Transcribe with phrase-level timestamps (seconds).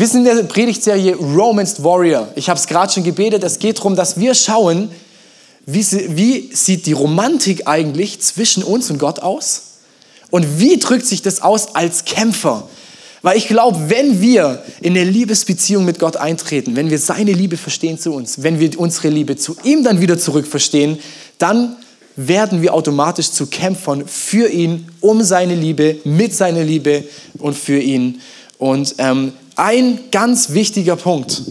[0.00, 2.32] Wir sind in der Predigtserie Romance Warrior.
[2.34, 3.44] Ich habe es gerade schon gebetet.
[3.44, 4.90] Es geht darum, dass wir schauen,
[5.66, 5.84] wie,
[6.16, 9.74] wie sieht die Romantik eigentlich zwischen uns und Gott aus?
[10.30, 12.66] Und wie drückt sich das aus als Kämpfer?
[13.20, 17.58] Weil ich glaube, wenn wir in eine Liebesbeziehung mit Gott eintreten, wenn wir seine Liebe
[17.58, 20.98] verstehen zu uns, wenn wir unsere Liebe zu ihm dann wieder zurück verstehen,
[21.36, 21.76] dann
[22.16, 27.04] werden wir automatisch zu Kämpfern für ihn, um seine Liebe, mit seiner Liebe
[27.36, 28.22] und für ihn.
[28.56, 31.42] Und ähm, ein ganz wichtiger Punkt,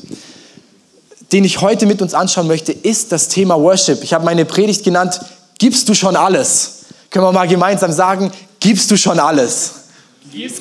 [1.31, 4.03] den ich heute mit uns anschauen möchte, ist das Thema Worship.
[4.03, 5.19] Ich habe meine Predigt genannt,
[5.57, 6.79] gibst du schon alles?
[7.09, 9.71] Können wir mal gemeinsam sagen, gibst du schon alles?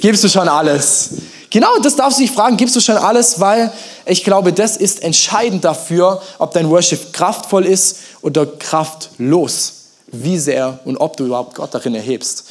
[0.01, 1.11] Gibst du schon alles?
[1.51, 3.41] Genau, das darfst du dich fragen, gibst du schon alles?
[3.41, 3.73] Weil
[4.05, 9.75] ich glaube, das ist entscheidend dafür, ob dein Worship kraftvoll ist oder kraftlos.
[10.11, 12.45] Wie sehr und ob du überhaupt Gott darin erhebst.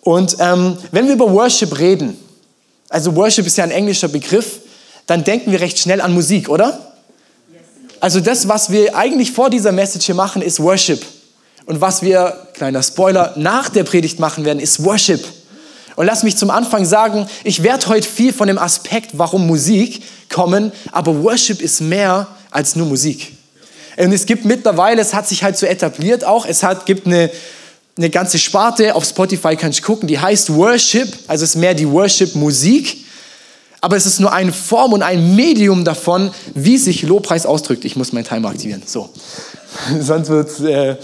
[0.00, 2.18] Und ähm, wenn wir über Worship reden,
[2.94, 4.60] also Worship ist ja ein englischer Begriff,
[5.06, 6.94] dann denken wir recht schnell an Musik, oder?
[7.98, 11.04] Also das, was wir eigentlich vor dieser Message hier machen, ist Worship.
[11.66, 15.24] Und was wir, kleiner Spoiler, nach der Predigt machen werden, ist Worship.
[15.96, 20.04] Und lass mich zum Anfang sagen, ich werde heute viel von dem Aspekt, warum Musik
[20.28, 23.32] kommen, aber Worship ist mehr als nur Musik.
[23.96, 27.28] Und es gibt mittlerweile, es hat sich halt so etabliert auch, es hat, gibt eine,
[27.96, 31.88] eine ganze Sparte, auf Spotify kann ich gucken, die heißt Worship, also ist mehr die
[31.88, 33.04] Worship-Musik,
[33.80, 37.84] aber es ist nur eine Form und ein Medium davon, wie sich Lobpreis ausdrückt.
[37.84, 39.10] Ich muss meinen Timer aktivieren, so.
[40.00, 40.96] sonst wird es äh,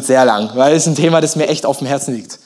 [0.00, 2.38] sehr lang, weil es ein Thema, das mir echt auf dem Herzen liegt.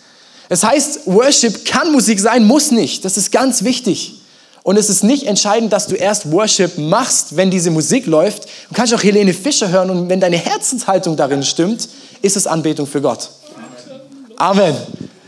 [0.48, 3.04] Es heißt, Worship kann Musik sein, muss nicht.
[3.04, 4.20] Das ist ganz wichtig.
[4.62, 8.44] Und es ist nicht entscheidend, dass du erst Worship machst, wenn diese Musik läuft.
[8.68, 11.88] Du kannst auch Helene Fischer hören und wenn deine Herzenshaltung darin stimmt,
[12.20, 13.30] ist es Anbetung für Gott.
[14.40, 14.74] Amen.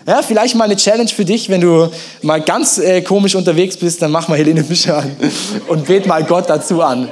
[0.06, 1.90] Ja, vielleicht mal eine Challenge für dich, wenn du
[2.23, 5.14] mal ganz äh, komisch unterwegs bist, dann mach mal Helene Fischer an
[5.68, 7.11] und bet mal Gott dazu an.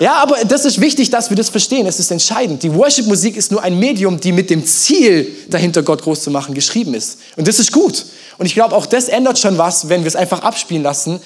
[0.00, 1.86] Ja, aber das ist wichtig, dass wir das verstehen.
[1.86, 2.64] Es ist entscheidend.
[2.64, 6.52] Die Worship-Musik ist nur ein Medium, die mit dem Ziel dahinter, Gott groß zu machen,
[6.52, 7.20] geschrieben ist.
[7.36, 8.04] Und das ist gut.
[8.38, 11.20] Und ich glaube, auch das ändert schon was, wenn wir es einfach abspielen lassen.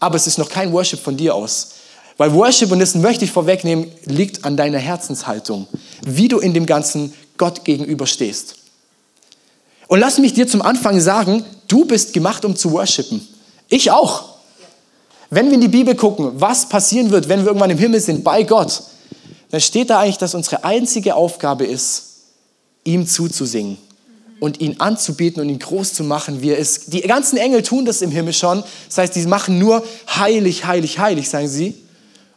[0.00, 1.68] Aber es ist noch kein Worship von dir aus.
[2.16, 5.68] Weil Worship, und das möchte ich vorwegnehmen, liegt an deiner Herzenshaltung.
[6.04, 8.56] Wie du in dem Ganzen Gott gegenüber stehst.
[9.92, 13.28] Und lass mich dir zum Anfang sagen, du bist gemacht, um zu worshipen.
[13.68, 14.24] Ich auch.
[15.28, 18.24] Wenn wir in die Bibel gucken, was passieren wird, wenn wir irgendwann im Himmel sind,
[18.24, 18.84] bei Gott,
[19.50, 22.04] dann steht da eigentlich, dass unsere einzige Aufgabe ist,
[22.84, 23.76] ihm zuzusingen
[24.40, 26.94] und ihn anzubieten und ihn groß zu machen, wie er ist.
[26.94, 28.64] Die ganzen Engel tun das im Himmel schon.
[28.88, 31.74] Das heißt, die machen nur heilig, heilig, heilig, sagen sie.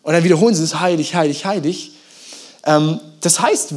[0.03, 1.91] Und dann wiederholen sie es heilig, heilig, heilig.
[2.65, 3.75] Ähm, das heißt,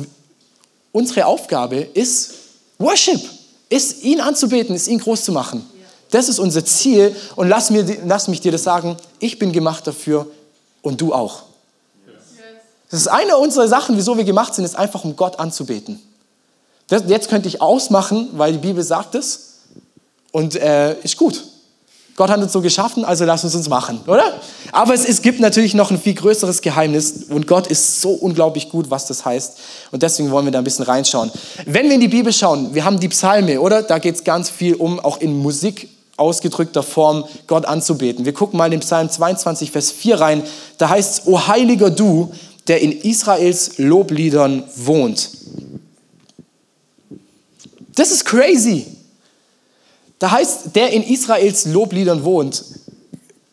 [0.90, 2.32] unsere Aufgabe ist
[2.78, 3.37] Worship,
[3.68, 5.68] ist ihn anzubeten, ist ihn groß zu machen.
[6.10, 9.86] Das ist unser Ziel und lass, mir, lass mich dir das sagen, ich bin gemacht
[9.86, 10.26] dafür
[10.80, 11.42] und du auch.
[12.90, 16.00] Das ist eine unserer Sachen, wieso wir gemacht sind, ist einfach, um Gott anzubeten.
[16.86, 19.58] Das, jetzt könnte ich ausmachen, weil die Bibel sagt es
[20.32, 21.44] und äh, ist gut.
[22.18, 24.40] Gott hat uns so geschaffen, also lass uns uns machen, oder?
[24.72, 28.70] Aber es, es gibt natürlich noch ein viel größeres Geheimnis und Gott ist so unglaublich
[28.70, 29.56] gut, was das heißt.
[29.92, 31.30] Und deswegen wollen wir da ein bisschen reinschauen.
[31.64, 33.84] Wenn wir in die Bibel schauen, wir haben die Psalme, oder?
[33.84, 38.24] Da geht es ganz viel um, auch in Musik ausgedrückter Form Gott anzubeten.
[38.24, 40.42] Wir gucken mal in den Psalm 22, Vers 4 rein.
[40.76, 42.32] Da heißt es, O heiliger du,
[42.66, 45.30] der in Israels Lobliedern wohnt.
[47.94, 48.97] Das ist crazy.
[50.18, 52.64] Da heißt, der in Israels Lobliedern wohnt.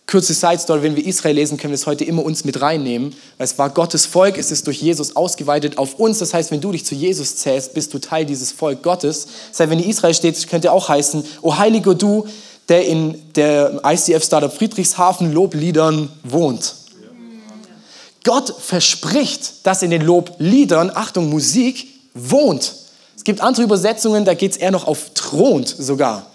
[0.08, 3.16] Kurze Side Story, wenn wir Israel lesen, können wir es heute immer uns mit reinnehmen,
[3.38, 6.20] weil es war Gottes Volk, es ist durch Jesus ausgeweitet auf uns.
[6.20, 9.28] Das heißt, wenn du dich zu Jesus zählst, bist du Teil dieses Volk Gottes.
[9.50, 12.28] Das heißt, wenn in Israel steht, könnte auch heißen, O heiliger du,
[12.70, 16.76] der in der ICF Startup Friedrichshafen Lobliedern wohnt.
[18.24, 22.74] Gott verspricht, dass in den Lobliedern, Achtung, Musik, wohnt.
[23.16, 26.32] Es gibt andere Übersetzungen, da geht es eher noch auf thront sogar.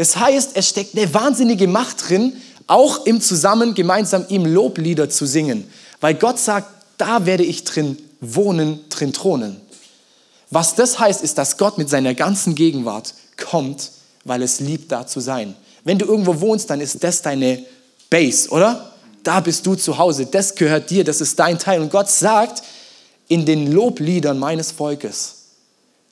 [0.00, 2.34] Es heißt, es steckt eine wahnsinnige Macht drin,
[2.66, 5.70] auch im Zusammen gemeinsam ihm Loblieder zu singen.
[6.00, 9.60] Weil Gott sagt, da werde ich drin wohnen, drin thronen.
[10.50, 13.90] Was das heißt, ist, dass Gott mit seiner ganzen Gegenwart kommt
[14.24, 15.54] weil es liebt, da zu sein.
[15.84, 17.64] Wenn du irgendwo wohnst, dann ist das deine
[18.08, 18.92] Base, oder?
[19.22, 21.80] Da bist du zu Hause, das gehört dir, das ist dein Teil.
[21.80, 22.62] Und Gott sagt
[23.28, 25.34] in den Lobliedern meines Volkes,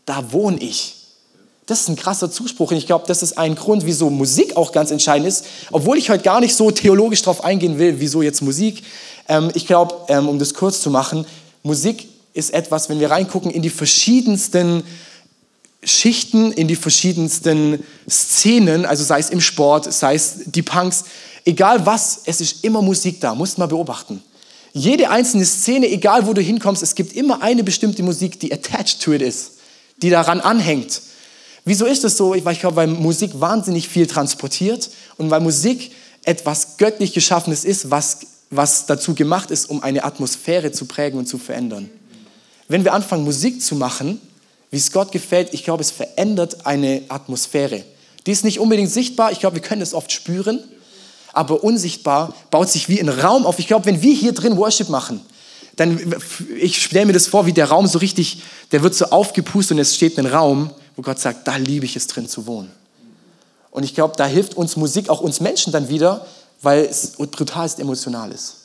[0.05, 0.98] da wohne ich.
[1.69, 4.73] Das ist ein krasser Zuspruch und ich glaube, das ist ein Grund, wieso Musik auch
[4.73, 8.41] ganz entscheidend ist, obwohl ich heute gar nicht so theologisch darauf eingehen will, wieso jetzt
[8.41, 8.83] Musik.
[9.29, 11.27] Ähm, ich glaube, ähm, um das kurz zu machen,
[11.63, 14.83] Musik ist etwas, wenn wir reingucken in die verschiedensten
[15.85, 21.05] Schichten, in die verschiedensten Szenen, also sei es im Sport, sei es die Punks,
[21.45, 24.23] egal was, es ist immer Musik da, musst mal beobachten.
[24.73, 29.03] Jede einzelne Szene, egal wo du hinkommst, es gibt immer eine bestimmte Musik, die attached
[29.03, 29.59] to it ist,
[30.01, 31.03] die daran anhängt.
[31.69, 32.31] Wieso ist das so?
[32.31, 34.89] Weil ich glaube, weil Musik wahnsinnig viel transportiert
[35.19, 35.93] und weil Musik
[36.25, 41.27] etwas göttlich Geschaffenes ist, was, was dazu gemacht ist, um eine Atmosphäre zu prägen und
[41.27, 41.91] zu verändern.
[42.69, 44.19] Wenn wir anfangen, Musik zu machen,
[44.71, 47.85] wie es Gott gefällt, ich glaube, es verändert eine Atmosphäre.
[48.27, 50.65] Die ist nicht unbedingt sichtbar, ich glaube, wir können es oft spüren,
[51.35, 53.59] aber unsichtbar baut sich wie ein Raum auf.
[53.59, 55.21] Ich glaube, wenn wir hier drin Worship machen,
[55.77, 56.01] dann,
[56.59, 58.41] ich stelle mir das vor, wie der Raum so richtig,
[58.73, 61.95] der wird so aufgepustet und es steht ein Raum, wo Gott sagt, da liebe ich
[61.95, 62.73] es drin zu wohnen.
[63.71, 66.27] Und ich glaube, da hilft uns Musik, auch uns Menschen dann wieder,
[66.61, 68.57] weil es brutal emotional ist.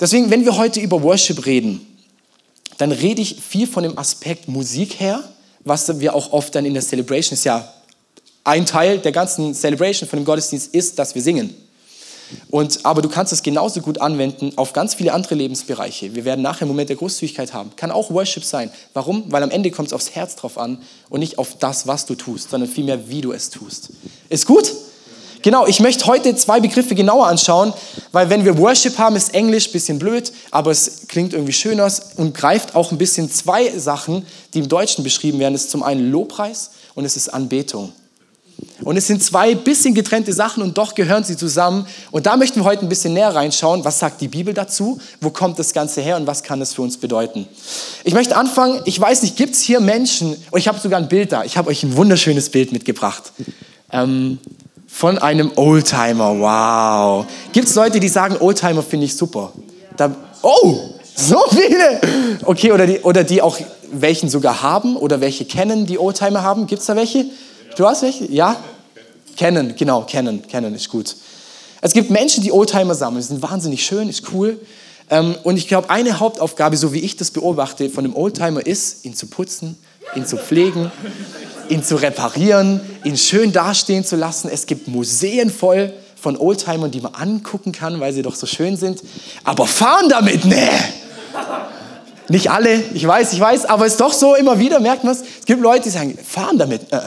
[0.00, 1.86] Deswegen, wenn wir heute über Worship reden,
[2.78, 5.22] dann rede ich viel von dem Aspekt Musik her,
[5.62, 7.70] was wir auch oft dann in der Celebration ist ja
[8.42, 11.54] ein Teil der ganzen Celebration von dem Gottesdienst ist, dass wir singen.
[12.50, 16.14] Und, aber du kannst es genauso gut anwenden auf ganz viele andere Lebensbereiche.
[16.14, 17.70] Wir werden nachher einen Moment der Großzügigkeit haben.
[17.76, 18.70] Kann auch Worship sein.
[18.94, 19.24] Warum?
[19.28, 20.78] Weil am Ende kommt es aufs Herz drauf an
[21.08, 23.90] und nicht auf das, was du tust, sondern vielmehr, wie du es tust.
[24.28, 24.72] Ist gut?
[25.42, 27.72] Genau, ich möchte heute zwei Begriffe genauer anschauen,
[28.10, 31.88] weil wenn wir Worship haben, ist Englisch ein bisschen blöd, aber es klingt irgendwie schöner
[32.16, 35.52] und greift auch ein bisschen zwei Sachen, die im Deutschen beschrieben werden.
[35.52, 37.92] Das ist zum einen Lobpreis und es ist Anbetung.
[38.82, 41.86] Und es sind zwei bisschen getrennte Sachen und doch gehören sie zusammen.
[42.10, 43.84] Und da möchten wir heute ein bisschen näher reinschauen.
[43.84, 44.98] Was sagt die Bibel dazu?
[45.20, 47.48] Wo kommt das Ganze her und was kann es für uns bedeuten?
[48.04, 51.08] Ich möchte anfangen, ich weiß nicht, gibt es hier Menschen, und ich habe sogar ein
[51.08, 53.32] Bild da, ich habe euch ein wunderschönes Bild mitgebracht.
[53.90, 54.38] Ähm,
[54.86, 57.26] von einem Oldtimer, wow.
[57.52, 59.52] Gibt es Leute, die sagen, Oldtimer finde ich super?
[59.96, 62.00] Da, oh, so viele.
[62.44, 63.58] Okay, oder die, oder die auch
[63.90, 66.66] welchen sogar haben oder welche kennen, die Oldtimer haben.
[66.66, 67.26] Gibt es da welche?
[67.76, 68.30] Du hast welche?
[68.32, 68.56] Ja?
[69.36, 71.14] Kennen, genau, kennen, kennen ist gut.
[71.82, 73.20] Es gibt Menschen, die Oldtimer sammeln.
[73.20, 74.58] Die sind wahnsinnig schön, ist cool.
[75.10, 79.04] Ähm, und ich glaube, eine Hauptaufgabe, so wie ich das beobachte, von einem Oldtimer ist,
[79.04, 79.76] ihn zu putzen,
[80.14, 80.90] ihn zu pflegen,
[81.68, 84.48] ihn zu reparieren, ihn schön dastehen zu lassen.
[84.50, 88.78] Es gibt Museen voll von Oldtimern, die man angucken kann, weil sie doch so schön
[88.78, 89.02] sind.
[89.44, 90.56] Aber fahren damit, nee!
[92.28, 95.12] Nicht alle, ich weiß, ich weiß, aber es ist doch so, immer wieder merkt man
[95.12, 95.20] es.
[95.20, 96.90] Es gibt Leute, die sagen, fahren damit.
[96.90, 97.00] Äh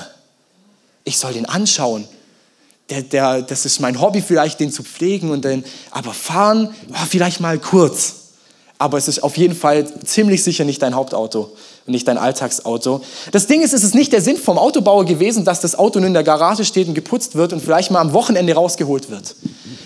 [1.09, 2.07] ich soll den anschauen.
[2.89, 7.05] Der, der, das ist mein Hobby, vielleicht den zu pflegen und dann, aber fahren, oh,
[7.07, 8.15] vielleicht mal kurz.
[8.81, 11.51] Aber es ist auf jeden Fall ziemlich sicher nicht dein Hauptauto
[11.85, 13.01] und nicht dein Alltagsauto.
[13.31, 16.07] Das Ding ist, es ist nicht der Sinn vom Autobauer gewesen, dass das Auto nur
[16.07, 19.35] in der Garage steht und geputzt wird und vielleicht mal am Wochenende rausgeholt wird.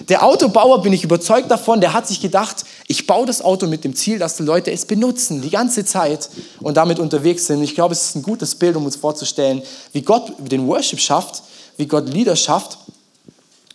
[0.10, 3.84] Der Autobauer, bin ich überzeugt davon, der hat sich gedacht, ich baue das Auto mit
[3.84, 6.30] dem Ziel, dass die Leute es benutzen, die ganze Zeit
[6.60, 7.64] und damit unterwegs sind.
[7.64, 9.64] Ich glaube, es ist ein gutes Bild, um uns vorzustellen,
[9.94, 11.42] wie Gott den Worship schafft,
[11.78, 12.78] wie Gott Lieder schafft.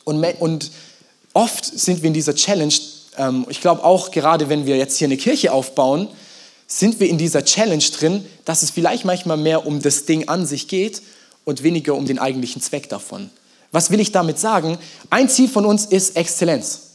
[0.05, 0.71] Und, und
[1.33, 2.73] oft sind wir in dieser Challenge,
[3.17, 6.07] ähm, ich glaube auch gerade, wenn wir jetzt hier eine Kirche aufbauen,
[6.69, 10.47] sind wir in dieser Challenge drin, dass es vielleicht manchmal mehr um das Ding an
[10.47, 11.03] sich geht
[11.45, 13.31] und weniger um den eigentlichen Zweck davon.
[13.73, 14.79] Was will ich damit sagen?
[15.11, 16.88] Ein Ziel von uns ist Exzellenz.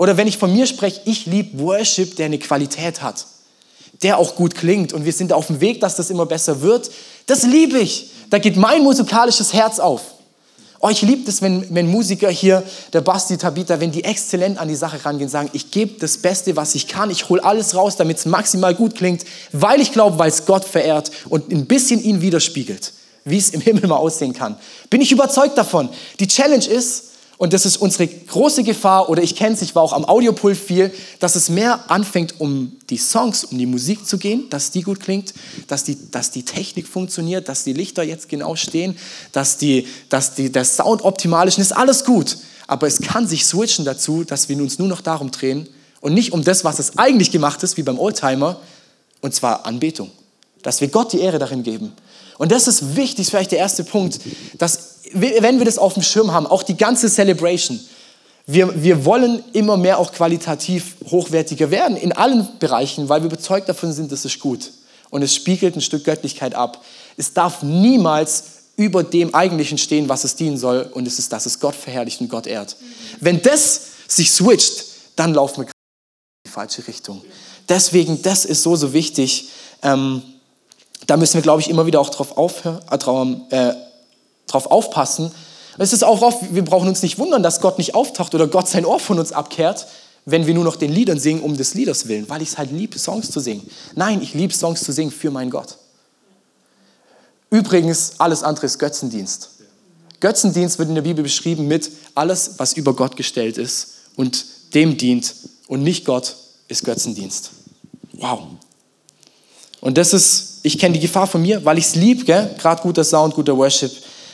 [0.00, 3.26] Oder wenn ich von mir spreche, ich liebe Worship, der eine Qualität hat,
[4.02, 6.90] der auch gut klingt und wir sind auf dem Weg, dass das immer besser wird.
[7.26, 8.10] Das liebe ich.
[8.30, 10.00] Da geht mein musikalisches Herz auf.
[10.80, 12.62] Oh, ich liebe es, wenn, wenn Musiker hier,
[12.94, 16.56] der Basti, Tabitha, wenn die exzellent an die Sache rangehen, sagen, ich gebe das Beste,
[16.56, 20.18] was ich kann, ich hole alles raus, damit es maximal gut klingt, weil ich glaube,
[20.18, 22.94] weil es Gott verehrt und ein bisschen ihn widerspiegelt
[23.26, 24.56] wie es im Himmel mal aussehen kann.
[24.88, 25.90] Bin ich überzeugt davon.
[26.20, 27.09] Die Challenge ist,
[27.40, 30.58] und das ist unsere große Gefahr, oder ich kenne es, ich war auch am Audiopult
[30.58, 34.82] viel, dass es mehr anfängt, um die Songs, um die Musik zu gehen, dass die
[34.82, 35.32] gut klingt,
[35.66, 38.94] dass die, dass die Technik funktioniert, dass die Lichter jetzt genau stehen,
[39.32, 42.36] dass, die, dass die, der Sound optimal ist, und ist alles gut.
[42.66, 45.66] Aber es kann sich switchen dazu, dass wir uns nur noch darum drehen
[46.02, 48.60] und nicht um das, was es eigentlich gemacht ist, wie beim Oldtimer,
[49.22, 50.10] und zwar Anbetung.
[50.62, 51.94] Dass wir Gott die Ehre darin geben.
[52.40, 54.18] Und das ist wichtig, ist vielleicht der erste Punkt,
[54.56, 57.78] dass wenn wir das auf dem Schirm haben, auch die ganze Celebration,
[58.46, 63.68] wir, wir wollen immer mehr auch qualitativ hochwertiger werden in allen Bereichen, weil wir überzeugt
[63.68, 64.72] davon sind, das ist gut.
[65.10, 66.82] Und es spiegelt ein Stück Göttlichkeit ab.
[67.18, 68.44] Es darf niemals
[68.76, 70.90] über dem Eigentlichen stehen, was es dienen soll.
[70.94, 72.74] Und es ist, dass es Gott verherrlicht und Gott ehrt.
[73.20, 75.72] Wenn das sich switcht, dann laufen wir in
[76.46, 77.20] die falsche Richtung.
[77.68, 79.50] Deswegen, das ist so, so wichtig.
[79.82, 80.22] Ähm,
[81.10, 83.72] da müssen wir, glaube ich, immer wieder auch drauf, aufhören, äh, drauf, äh,
[84.46, 85.32] drauf aufpassen.
[85.76, 88.68] Es ist auch oft, wir brauchen uns nicht wundern, dass Gott nicht auftaucht oder Gott
[88.68, 89.88] sein Ohr von uns abkehrt,
[90.24, 92.70] wenn wir nur noch den Liedern singen, um des Lieders willen, weil ich es halt
[92.70, 93.68] liebe, Songs zu singen.
[93.96, 95.78] Nein, ich liebe Songs zu singen für meinen Gott.
[97.50, 99.50] Übrigens, alles andere ist Götzendienst.
[100.20, 104.96] Götzendienst wird in der Bibel beschrieben mit alles, was über Gott gestellt ist und dem
[104.96, 105.34] dient
[105.66, 106.36] und nicht Gott
[106.68, 107.50] ist Götzendienst.
[108.12, 108.42] Wow.
[109.80, 113.04] Und das ist, ich kenne die Gefahr von mir, weil ich es liebe, gerade guter
[113.04, 113.92] Sound, guter Worship,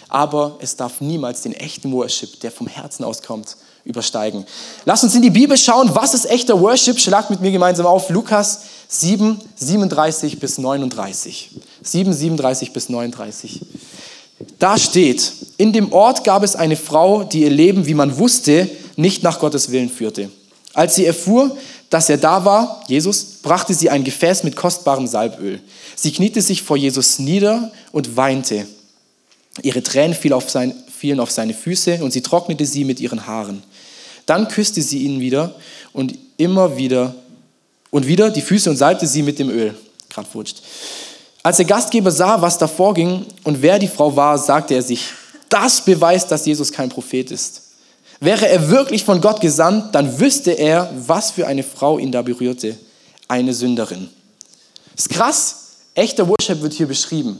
[0.09, 4.45] aber es darf niemals den echten Worship, der vom Herzen auskommt, übersteigen.
[4.85, 6.99] Lass uns in die Bibel schauen, was ist echter Worship?
[6.99, 11.51] Schlagt mit mir gemeinsam auf Lukas 7, 37 bis 39.
[11.83, 13.61] 7, 37 bis 39.
[14.59, 18.69] Da steht, in dem Ort gab es eine Frau, die ihr Leben, wie man wusste,
[18.97, 20.31] nicht nach Gottes Willen führte.
[20.77, 21.57] Als sie erfuhr,
[21.89, 25.59] dass er da war, Jesus, brachte sie ein Gefäß mit kostbarem Salböl.
[25.95, 28.67] Sie kniete sich vor Jesus nieder und weinte.
[29.63, 33.27] Ihre Tränen fielen auf, sein, fielen auf seine Füße und sie trocknete sie mit ihren
[33.27, 33.63] Haaren.
[34.27, 35.55] Dann küsste sie ihn wieder
[35.95, 37.15] und immer wieder
[37.91, 39.75] und wieder die Füße und salbte sie mit dem Öl.
[40.11, 40.61] Gerade wurscht.
[41.43, 45.07] Als der Gastgeber sah, was da vorging und wer die Frau war, sagte er sich,
[45.49, 47.63] das beweist, dass Jesus kein Prophet ist.
[48.21, 52.23] Wäre er wirklich von Gott gesandt, dann wüsste er, was für eine Frau ihn da
[52.23, 52.77] berührte.
[53.29, 54.09] Eine Sünderin.
[54.97, 55.63] Ist krass.
[55.95, 57.39] Echter Worship wird hier beschrieben.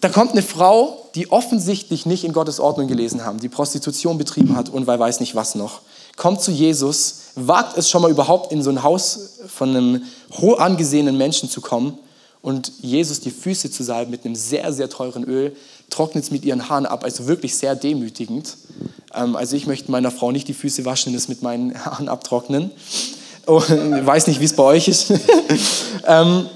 [0.00, 4.54] Da kommt eine Frau, die offensichtlich nicht in Gottes Ordnung gelesen haben, die Prostitution betrieben
[4.54, 5.80] hat und weil weiß nicht was noch.
[6.16, 10.58] Kommt zu Jesus, wagt es schon mal überhaupt in so ein Haus von einem hoch
[10.58, 11.98] angesehenen Menschen zu kommen
[12.42, 15.56] und Jesus die Füße zu salben mit einem sehr, sehr teuren Öl,
[15.88, 18.56] trocknet es mit ihren Haaren ab, also wirklich sehr demütigend.
[19.14, 22.08] Ähm, also ich möchte meiner Frau nicht die Füße waschen und es mit meinen Haaren
[22.08, 22.70] abtrocknen.
[23.46, 25.12] Oh, weiß nicht, wie es bei euch ist.
[26.06, 26.48] ähm,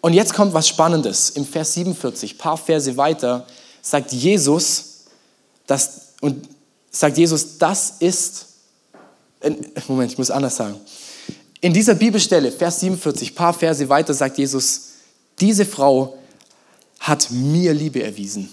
[0.00, 1.30] und jetzt kommt was Spannendes.
[1.30, 3.46] Im Vers 47, paar Verse weiter,
[3.82, 5.04] sagt Jesus,
[5.66, 6.48] dass, und
[6.90, 8.46] sagt Jesus, das ist,
[9.86, 10.76] Moment, ich muss anders sagen.
[11.60, 14.88] In dieser Bibelstelle, Vers 47, paar Verse weiter, sagt Jesus,
[15.38, 16.16] diese Frau
[16.98, 18.52] hat mir Liebe erwiesen.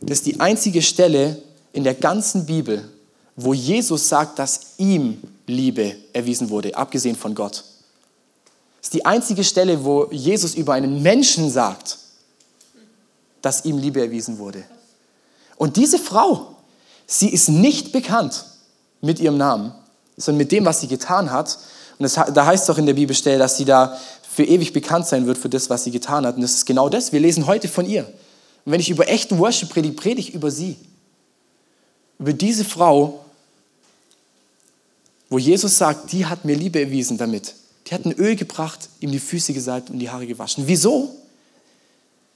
[0.00, 1.40] Das ist die einzige Stelle
[1.72, 2.88] in der ganzen Bibel,
[3.36, 7.64] wo Jesus sagt, dass ihm Liebe erwiesen wurde, abgesehen von Gott.
[8.80, 11.98] Das ist die einzige Stelle, wo Jesus über einen Menschen sagt,
[13.42, 14.64] dass ihm Liebe erwiesen wurde.
[15.56, 16.56] Und diese Frau,
[17.06, 18.46] sie ist nicht bekannt
[19.02, 19.74] mit ihrem Namen,
[20.16, 21.58] sondern mit dem, was sie getan hat.
[21.98, 25.06] Und das, da heißt es doch in der Bibelstelle, dass sie da für ewig bekannt
[25.06, 26.36] sein wird für das, was sie getan hat.
[26.36, 27.12] Und das ist genau das.
[27.12, 28.10] Wir lesen heute von ihr.
[28.64, 30.76] Und wenn ich über echten Worship predige, predige ich über sie.
[32.18, 33.24] Über diese Frau,
[35.28, 37.54] wo Jesus sagt, die hat mir Liebe erwiesen damit.
[37.86, 40.64] Die hat ein Öl gebracht, ihm die Füße gesalbt und die Haare gewaschen.
[40.66, 41.14] Wieso?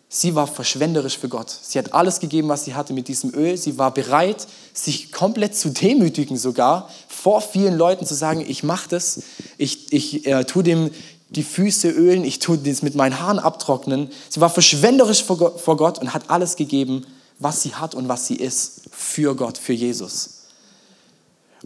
[0.08, 1.50] Sie war verschwenderisch für Gott.
[1.50, 3.56] Sie hat alles gegeben, was sie hatte mit diesem Öl.
[3.56, 8.88] Sie war bereit, sich komplett zu demütigen sogar, vor vielen Leuten zu sagen, ich mache
[8.88, 9.22] das,
[9.58, 10.90] ich, ich äh, tue dem
[11.36, 14.10] die Füße ölen, ich tue das mit meinen Haaren abtrocknen.
[14.28, 15.36] Sie war verschwenderisch vor
[15.76, 17.06] Gott, und hat alles gegeben,
[17.38, 20.44] was sie hat und was sie ist, für Gott, für Jesus.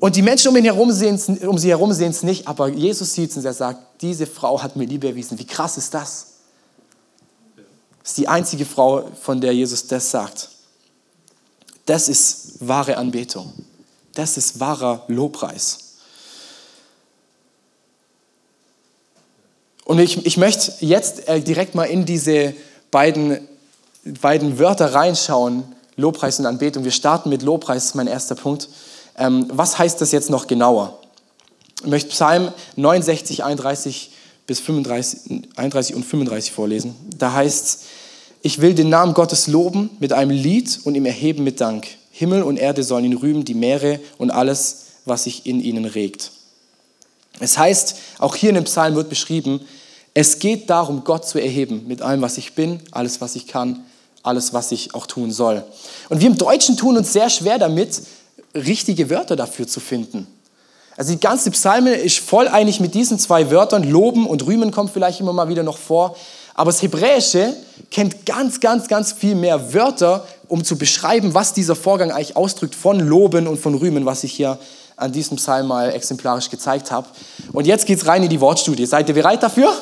[0.00, 3.30] Und die Menschen um, ihn herum um sie herum sehen es nicht, aber Jesus sieht
[3.30, 5.38] es und er sagt, diese Frau hat mir Liebe erwiesen.
[5.38, 6.26] Wie krass ist das?
[8.02, 10.50] Das ist die einzige Frau, von der Jesus das sagt.
[11.84, 13.52] Das ist wahre Anbetung.
[14.14, 15.87] Das ist wahrer Lobpreis.
[19.88, 22.52] Und ich, ich möchte jetzt äh, direkt mal in diese
[22.90, 23.38] beiden,
[24.20, 25.62] beiden Wörter reinschauen,
[25.96, 26.84] Lobpreis und Anbetung.
[26.84, 28.68] Wir starten mit Lobpreis, mein erster Punkt.
[29.16, 30.98] Ähm, was heißt das jetzt noch genauer?
[31.80, 34.10] Ich möchte Psalm 69, 31
[34.46, 36.94] bis 35, 31 und 35 vorlesen.
[37.16, 37.78] Da heißt es,
[38.42, 41.86] ich will den Namen Gottes loben mit einem Lied und ihm erheben mit Dank.
[42.10, 46.32] Himmel und Erde sollen ihn rühmen, die Meere und alles, was sich in ihnen regt.
[47.40, 49.60] Es heißt, auch hier in dem Psalm wird beschrieben,
[50.20, 53.84] es geht darum, Gott zu erheben mit allem, was ich bin, alles, was ich kann,
[54.24, 55.62] alles, was ich auch tun soll.
[56.08, 58.02] Und wir im Deutschen tun uns sehr schwer damit,
[58.52, 60.26] richtige Wörter dafür zu finden.
[60.96, 63.88] Also die ganze Psalme ist voll einig mit diesen zwei Wörtern.
[63.88, 66.16] Loben und rühmen kommt vielleicht immer mal wieder noch vor.
[66.56, 67.54] Aber das Hebräische
[67.92, 72.74] kennt ganz, ganz, ganz viel mehr Wörter, um zu beschreiben, was dieser Vorgang eigentlich ausdrückt
[72.74, 74.58] von Loben und von Rühmen, was ich hier
[74.96, 77.06] an diesem Psalm mal exemplarisch gezeigt habe.
[77.52, 78.84] Und jetzt geht es rein in die Wortstudie.
[78.84, 79.72] Seid ihr bereit dafür?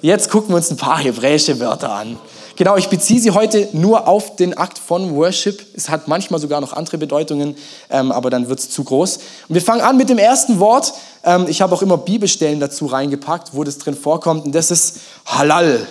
[0.00, 2.18] Jetzt gucken wir uns ein paar hebräische Wörter an.
[2.56, 5.64] Genau, ich beziehe sie heute nur auf den Akt von Worship.
[5.76, 7.56] Es hat manchmal sogar noch andere Bedeutungen,
[7.90, 9.16] ähm, aber dann wird es zu groß.
[9.48, 10.92] Und wir fangen an mit dem ersten Wort.
[11.24, 14.44] Ähm, ich habe auch immer Bibelstellen dazu reingepackt, wo das drin vorkommt.
[14.44, 15.86] Und das ist Halal.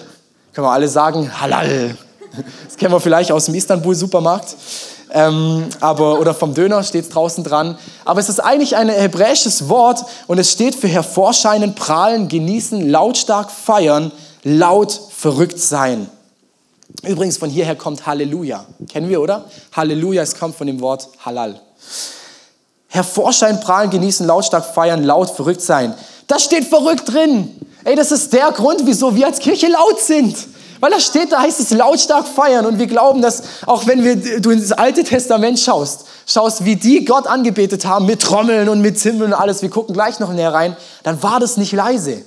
[0.53, 1.97] Können wir alle sagen, Halal.
[2.67, 4.55] Das kennen wir vielleicht aus dem Istanbul-Supermarkt.
[5.11, 7.77] Ähm, aber, oder vom Döner steht es draußen dran.
[8.05, 13.51] Aber es ist eigentlich ein hebräisches Wort und es steht für hervorscheinen, prahlen, genießen, lautstark
[13.51, 14.11] feiern,
[14.43, 16.09] laut verrückt sein.
[17.03, 18.65] Übrigens, von hierher kommt Halleluja.
[18.89, 19.45] Kennen wir, oder?
[19.73, 21.61] Halleluja, es kommt von dem Wort Halal.
[22.87, 25.93] Hervorschein, prahlen, genießen, lautstark feiern, laut, verrückt sein.
[26.25, 27.55] Da steht verrückt drin.
[27.83, 30.35] Ey, das ist der Grund, wieso wir als Kirche laut sind.
[30.79, 32.65] Weil da steht, da heißt es lautstark feiern.
[32.65, 37.05] Und wir glauben, dass auch wenn wir, du ins Alte Testament schaust, schaust, wie die
[37.05, 40.53] Gott angebetet haben mit Trommeln und mit Zimbeln und alles, wir gucken gleich noch näher
[40.53, 42.21] rein, dann war das nicht leise.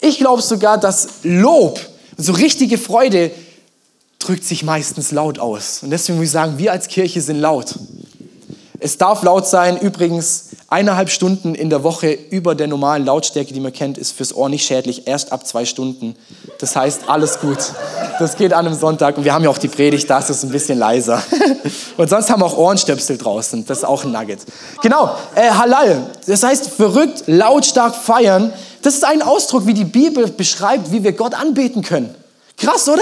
[0.00, 1.80] Ich glaube sogar, dass Lob,
[2.16, 3.30] so richtige Freude,
[4.18, 5.82] drückt sich meistens laut aus.
[5.82, 7.74] Und deswegen muss ich sagen, wir als Kirche sind laut.
[8.84, 9.78] Es darf laut sein.
[9.78, 14.36] Übrigens, eineinhalb Stunden in der Woche über der normalen Lautstärke, die man kennt, ist fürs
[14.36, 15.06] Ohr nicht schädlich.
[15.06, 16.16] Erst ab zwei Stunden.
[16.58, 17.56] Das heißt, alles gut.
[18.18, 19.16] Das geht an einem Sonntag.
[19.16, 21.22] Und wir haben ja auch die Predigt, da ist es ein bisschen leiser.
[21.96, 23.64] Und sonst haben wir auch Ohrenstöpsel draußen.
[23.64, 24.40] Das ist auch ein Nugget.
[24.82, 26.10] Genau, äh, Halal.
[26.26, 28.52] Das heißt, verrückt, lautstark feiern.
[28.82, 32.14] Das ist ein Ausdruck, wie die Bibel beschreibt, wie wir Gott anbeten können.
[32.58, 33.00] Krass, oder?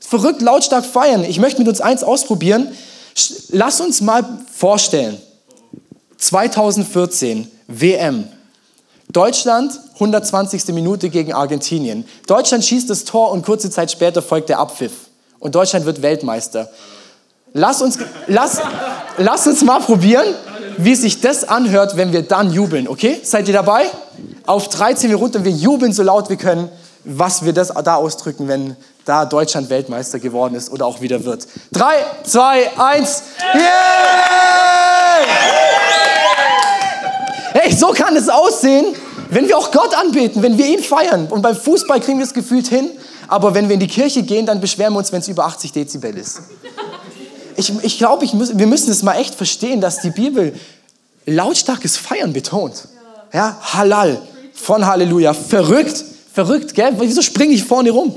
[0.00, 1.24] Verrückt, lautstark feiern.
[1.24, 2.72] Ich möchte mit uns eins ausprobieren.
[3.50, 5.18] Lass uns mal vorstellen,
[6.18, 8.28] 2014 WM.
[9.10, 10.68] Deutschland, 120.
[10.68, 12.04] Minute gegen Argentinien.
[12.26, 14.92] Deutschland schießt das Tor und kurze Zeit später folgt der Abpfiff.
[15.38, 16.68] Und Deutschland wird Weltmeister.
[17.54, 18.60] Lass uns, lass,
[19.16, 20.26] lass uns mal probieren,
[20.76, 22.86] wie sich das anhört, wenn wir dann jubeln.
[22.86, 23.20] Okay?
[23.22, 23.86] Seid ihr dabei?
[24.46, 26.68] Auf 13 wir runter, wir jubeln so laut wir können,
[27.04, 28.76] was wir das da ausdrücken, wenn
[29.08, 31.48] da Deutschland Weltmeister geworden ist oder auch wieder wird.
[31.72, 33.22] Drei, zwei, eins.
[33.54, 33.62] Yeah!
[37.54, 38.94] Hey, so kann es aussehen,
[39.30, 41.26] wenn wir auch Gott anbeten, wenn wir ihn feiern.
[41.28, 42.90] Und beim Fußball kriegen wir es gefühlt hin,
[43.28, 45.72] aber wenn wir in die Kirche gehen, dann beschweren wir uns, wenn es über 80
[45.72, 46.40] Dezibel ist.
[47.56, 50.54] Ich, ich glaube, muss, wir müssen es mal echt verstehen, dass die Bibel
[51.24, 52.88] lautstarkes Feiern betont.
[53.32, 54.20] Ja, Halal,
[54.52, 55.32] von Halleluja.
[55.32, 56.92] Verrückt, verrückt, gell?
[56.98, 58.14] Wieso springe ich vorne rum?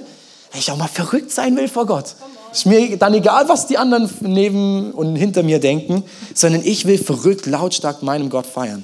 [0.52, 2.16] Wenn ich auch mal verrückt sein will vor Gott.
[2.52, 6.98] Ist mir dann egal, was die anderen neben und hinter mir denken, sondern ich will
[6.98, 8.84] verrückt, lautstark meinem Gott feiern.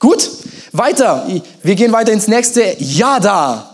[0.00, 0.28] Gut,
[0.72, 1.26] weiter.
[1.62, 2.76] Wir gehen weiter ins nächste.
[2.78, 3.70] Yada.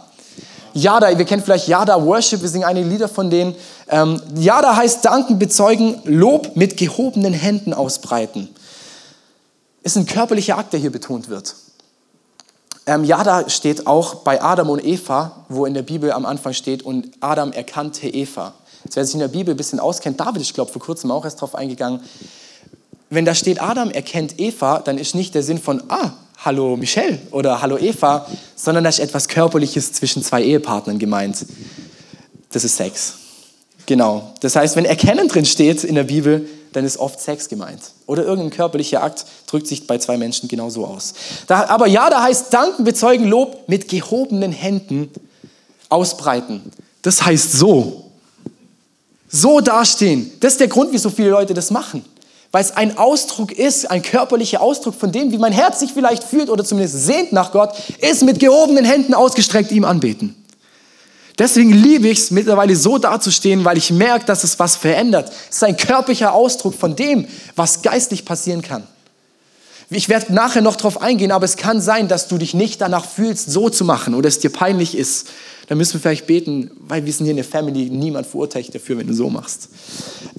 [0.74, 3.57] Yada, wir kennen vielleicht Yada Worship, wir singen einige Lieder von denen.
[3.88, 8.48] Ähm, Yada heißt danken, bezeugen, Lob mit gehobenen Händen ausbreiten.
[9.83, 11.55] Ist ein körperlicher Akt, der hier betont wird.
[12.87, 16.83] Ähm, Yada steht auch bei Adam und Eva, wo in der Bibel am Anfang steht,
[16.83, 18.55] und Adam erkannte Eva.
[18.85, 21.25] Jetzt, wer sich in der Bibel ein bisschen auskennt, David, ich glaube, vor kurzem auch
[21.25, 22.01] erst drauf eingegangen.
[23.11, 27.19] Wenn da steht, Adam erkennt Eva, dann ist nicht der Sinn von, ah, hallo Michelle
[27.33, 31.45] oder hallo Eva, sondern da ist etwas Körperliches zwischen zwei Ehepartnern gemeint.
[32.53, 33.14] Das ist Sex.
[33.87, 34.33] Genau.
[34.40, 37.81] Das heißt, wenn Erkennen drin steht in der Bibel, dann ist oft Sex gemeint.
[38.07, 41.15] Oder irgendein körperlicher Akt drückt sich bei zwei Menschen genauso aus.
[41.47, 45.11] Da, aber ja, da heißt danken, bezeugen, Lob mit gehobenen Händen
[45.89, 46.73] ausbreiten.
[47.03, 48.07] Das heißt so.
[49.29, 50.33] So dastehen.
[50.41, 52.05] Das ist der Grund, wie so viele Leute das machen.
[52.53, 56.25] Weil es ein Ausdruck ist, ein körperlicher Ausdruck von dem, wie mein Herz sich vielleicht
[56.25, 60.39] fühlt oder zumindest sehnt nach Gott, ist mit gehobenen Händen ausgestreckt ihm anbeten.
[61.40, 65.33] Deswegen liebe ich es mittlerweile so dazustehen, weil ich merke, dass es was verändert.
[65.48, 67.26] Es ist ein körperlicher Ausdruck von dem,
[67.57, 68.87] was geistlich passieren kann.
[69.88, 73.07] Ich werde nachher noch darauf eingehen, aber es kann sein, dass du dich nicht danach
[73.07, 75.29] fühlst, so zu machen oder es dir peinlich ist.
[75.68, 78.98] Dann müssen wir vielleicht beten, weil wir sind hier eine Family, niemand verurteilt dich dafür,
[78.98, 79.70] wenn du so machst.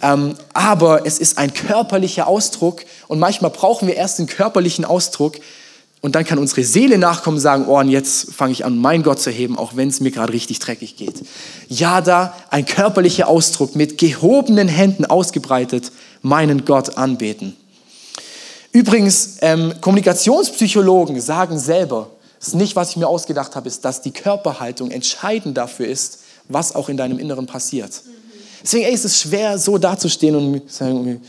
[0.04, 5.38] Ähm, aber es ist ein körperlicher Ausdruck und manchmal brauchen wir erst einen körperlichen Ausdruck,
[6.02, 9.04] und dann kann unsere Seele nachkommen und sagen, oh, und jetzt fange ich an, mein
[9.04, 11.24] Gott zu heben, auch wenn es mir gerade richtig dreckig geht.
[11.70, 15.92] Ja, da ein körperlicher Ausdruck mit gehobenen Händen ausgebreitet,
[16.24, 17.56] meinen Gott anbeten.
[18.72, 22.10] Übrigens, ähm, Kommunikationspsychologen sagen selber,
[22.40, 26.20] das ist nicht, was ich mir ausgedacht habe, ist, dass die Körperhaltung entscheidend dafür ist,
[26.48, 28.02] was auch in deinem Inneren passiert.
[28.64, 31.22] Deswegen ey, ist es schwer, so dazustehen und sagen,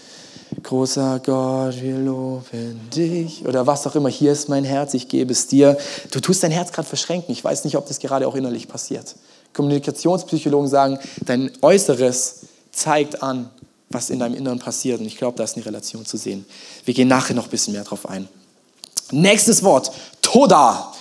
[0.63, 5.33] großer Gott, wir loben dich oder was auch immer, hier ist mein Herz, ich gebe
[5.33, 5.77] es dir.
[6.11, 7.33] Du tust dein Herz gerade verschränken.
[7.33, 9.17] Ich weiß nicht, ob das gerade auch innerlich passiert.
[9.53, 12.41] Kommunikationspsychologen sagen, dein Äußeres
[12.73, 13.51] zeigt an,
[13.91, 15.01] was in deinem Inneren passiert.
[15.01, 16.47] Und ich glaube, da ist eine Relation zu sehen.
[16.85, 18.29] Wir gehen nachher noch ein bisschen mehr drauf ein.
[19.11, 20.92] Nächstes Wort, Toda.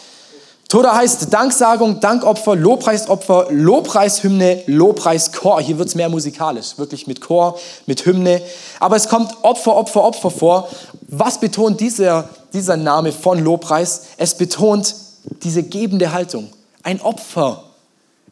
[0.71, 5.59] Toda heißt Danksagung, Dankopfer, Lobpreisopfer, Lobpreishymne, Lobpreischor.
[5.59, 8.41] Hier wird es mehr musikalisch, wirklich mit Chor, mit Hymne.
[8.79, 10.69] Aber es kommt Opfer, Opfer, Opfer vor.
[11.09, 14.03] Was betont dieser, dieser Name von Lobpreis?
[14.15, 14.95] Es betont
[15.43, 16.49] diese gebende Haltung.
[16.83, 17.65] Ein Opfer,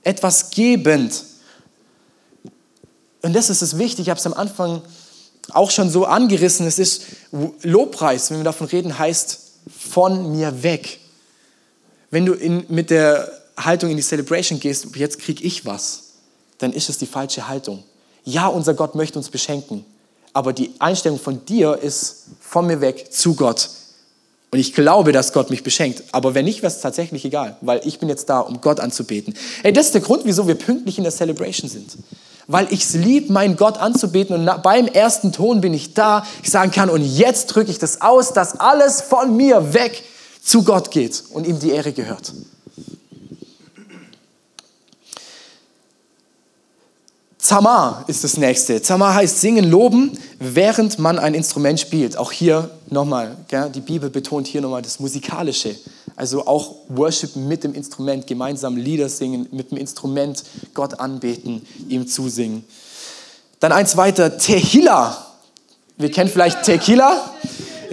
[0.06, 1.25] etwas gebend.
[3.21, 4.82] Und das ist es wichtig, ich habe es am Anfang
[5.52, 6.65] auch schon so angerissen.
[6.65, 7.02] Es ist
[7.63, 9.39] Lobpreis, wenn wir davon reden, heißt
[9.78, 11.02] von mir weg
[12.12, 16.04] wenn du in, mit der Haltung in die Celebration gehst, jetzt kriege ich was.
[16.60, 17.84] dann ist es die falsche Haltung.
[18.24, 19.86] Ja, unser Gott möchte uns beschenken,
[20.34, 23.69] aber die Einstellung von dir ist von mir weg zu Gott.
[24.52, 26.04] Und ich glaube, dass Gott mich beschenkt.
[26.12, 29.36] Aber wenn nicht, wäre es tatsächlich egal, weil ich bin jetzt da, um Gott anzubeten.
[29.62, 31.98] Ey, das ist der Grund, wieso wir pünktlich in der Celebration sind.
[32.48, 36.50] Weil ich es lieb, meinen Gott anzubeten und beim ersten Ton bin ich da, ich
[36.50, 40.04] sagen kann, und jetzt drücke ich das aus, dass alles von mir weg
[40.50, 42.34] zu Gott geht und ihm die Ehre gehört.
[47.38, 48.82] Zamar ist das nächste.
[48.82, 52.18] Zamar heißt singen, loben, während man ein Instrument spielt.
[52.18, 53.38] Auch hier nochmal,
[53.76, 55.76] die Bibel betont hier nochmal das Musikalische.
[56.16, 62.08] Also auch Worship mit dem Instrument, gemeinsam Lieder singen, mit dem Instrument Gott anbeten, ihm
[62.08, 62.66] zusingen.
[63.60, 65.28] Dann eins weiter, Tehila.
[65.98, 67.36] Wir kennen vielleicht Tequila.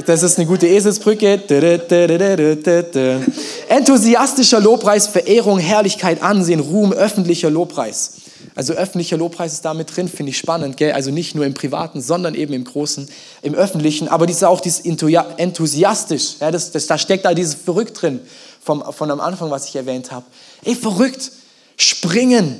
[0.04, 1.40] Das ist eine gute Eselsbrücke.
[3.68, 8.12] Enthusiastischer Lobpreis, Verehrung, Herrlichkeit, Ansehen, Ruhm, öffentlicher Lobpreis.
[8.54, 10.76] Also öffentlicher Lobpreis ist da mit drin, finde ich spannend.
[10.76, 10.92] Gell?
[10.92, 13.08] Also nicht nur im Privaten, sondern eben im Großen,
[13.42, 14.08] im Öffentlichen.
[14.08, 16.36] Aber dies auch dieses enthusiastisch.
[16.40, 18.20] Ja, das, das, da steckt da dieses Verrückt drin,
[18.62, 20.26] vom, von am Anfang, was ich erwähnt habe.
[20.64, 21.32] Ey, verrückt,
[21.76, 22.56] springen,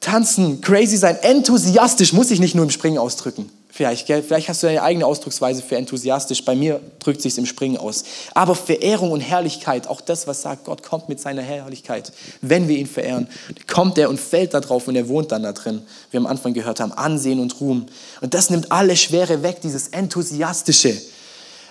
[0.00, 3.50] tanzen, crazy sein, enthusiastisch muss ich nicht nur im Springen ausdrücken.
[3.76, 4.22] Vielleicht, gell?
[4.22, 6.44] Vielleicht hast du deine eigene Ausdrucksweise für enthusiastisch.
[6.44, 8.04] Bei mir drückt sich im Springen aus.
[8.32, 12.78] Aber Verehrung und Herrlichkeit, auch das, was sagt, Gott kommt mit seiner Herrlichkeit, wenn wir
[12.78, 13.26] ihn verehren,
[13.66, 15.82] kommt er und fällt da drauf und er wohnt dann da drin.
[16.12, 17.86] Wir am Anfang gehört haben, Ansehen und Ruhm.
[18.20, 20.96] Und das nimmt alle Schwere weg, dieses enthusiastische.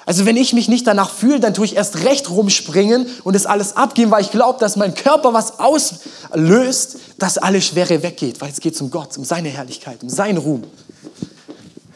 [0.06, 3.46] Also wenn ich mich nicht danach fühle, dann tue ich erst recht rumspringen und es
[3.46, 8.52] alles abgeben, weil ich glaube, dass mein Körper was auslöst, dass alle Schwere weggeht, weil
[8.52, 10.66] es geht um Gott, um seine Herrlichkeit, um seinen Ruhm.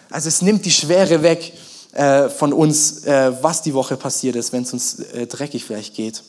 [0.10, 1.54] Also es nimmt die Schwere weg
[1.94, 5.96] äh, von uns, äh, was die Woche passiert ist, wenn es uns äh, dreckig vielleicht
[5.96, 6.24] geht.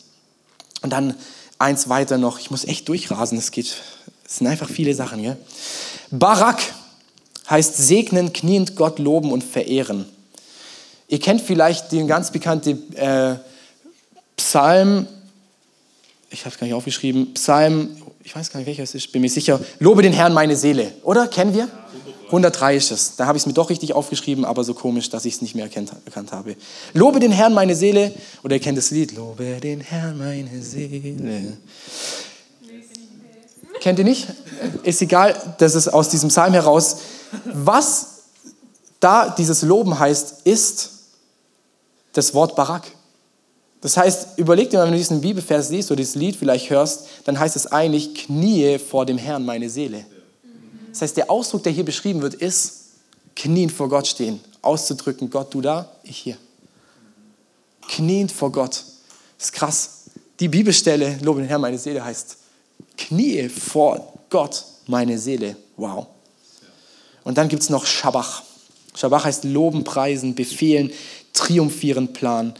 [0.82, 1.14] Und dann
[1.58, 3.76] eins weiter noch, ich muss echt durchrasen, es geht,
[4.24, 5.22] es sind einfach viele Sachen.
[5.22, 5.36] Gell?
[6.10, 6.60] Barak
[7.50, 10.06] heißt segnen, kniend, Gott loben und verehren.
[11.08, 13.36] Ihr kennt vielleicht den ganz bekannten äh,
[14.36, 15.06] Psalm,
[16.30, 19.22] ich habe es gar nicht aufgeschrieben, Psalm, ich weiß gar nicht welcher es ist, bin
[19.22, 21.26] mir sicher, lobe den Herrn meine Seele, oder?
[21.26, 21.68] Kennen wir?
[22.28, 23.16] 103 ist es.
[23.16, 25.54] Da habe ich es mir doch richtig aufgeschrieben, aber so komisch, dass ich es nicht
[25.54, 26.56] mehr erkannt, erkannt habe.
[26.92, 28.12] Lobe den Herrn meine Seele,
[28.42, 31.56] oder ihr kennt das Lied, Lobe den Herrn meine Seele.
[33.80, 34.26] Kennt ihr nicht?
[34.82, 36.98] Ist egal, das ist aus diesem Psalm heraus.
[37.44, 38.18] Was
[39.00, 40.90] da dieses Loben heißt, ist
[42.12, 42.84] das Wort Barak.
[43.80, 47.06] Das heißt, überleg dir mal, wenn du diesen Bibelvers liest oder dieses Lied vielleicht hörst,
[47.24, 50.04] dann heißt es eigentlich, knie vor dem Herrn meine Seele.
[50.90, 52.86] Das heißt, der Ausdruck, der hier beschrieben wird, ist
[53.36, 56.36] knien vor Gott stehen, auszudrücken, Gott, du da, ich hier.
[57.88, 58.84] Knien vor Gott.
[59.38, 59.90] Das ist krass.
[60.40, 62.36] Die Bibelstelle, lobe den Herrn, meine Seele, heißt,
[62.96, 65.56] knie vor Gott, meine Seele.
[65.76, 66.06] Wow.
[67.24, 68.42] Und dann gibt es noch Schabach.
[68.94, 70.90] Schabach heißt loben, preisen, befehlen,
[71.32, 72.54] triumphieren, planen,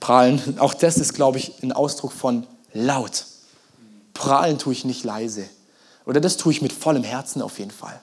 [0.00, 0.58] prahlen.
[0.58, 3.26] Auch das ist, glaube ich, ein Ausdruck von laut.
[4.14, 5.48] Prahlen tue ich nicht leise.
[6.08, 8.00] Oder das tue ich mit vollem Herzen auf jeden Fall.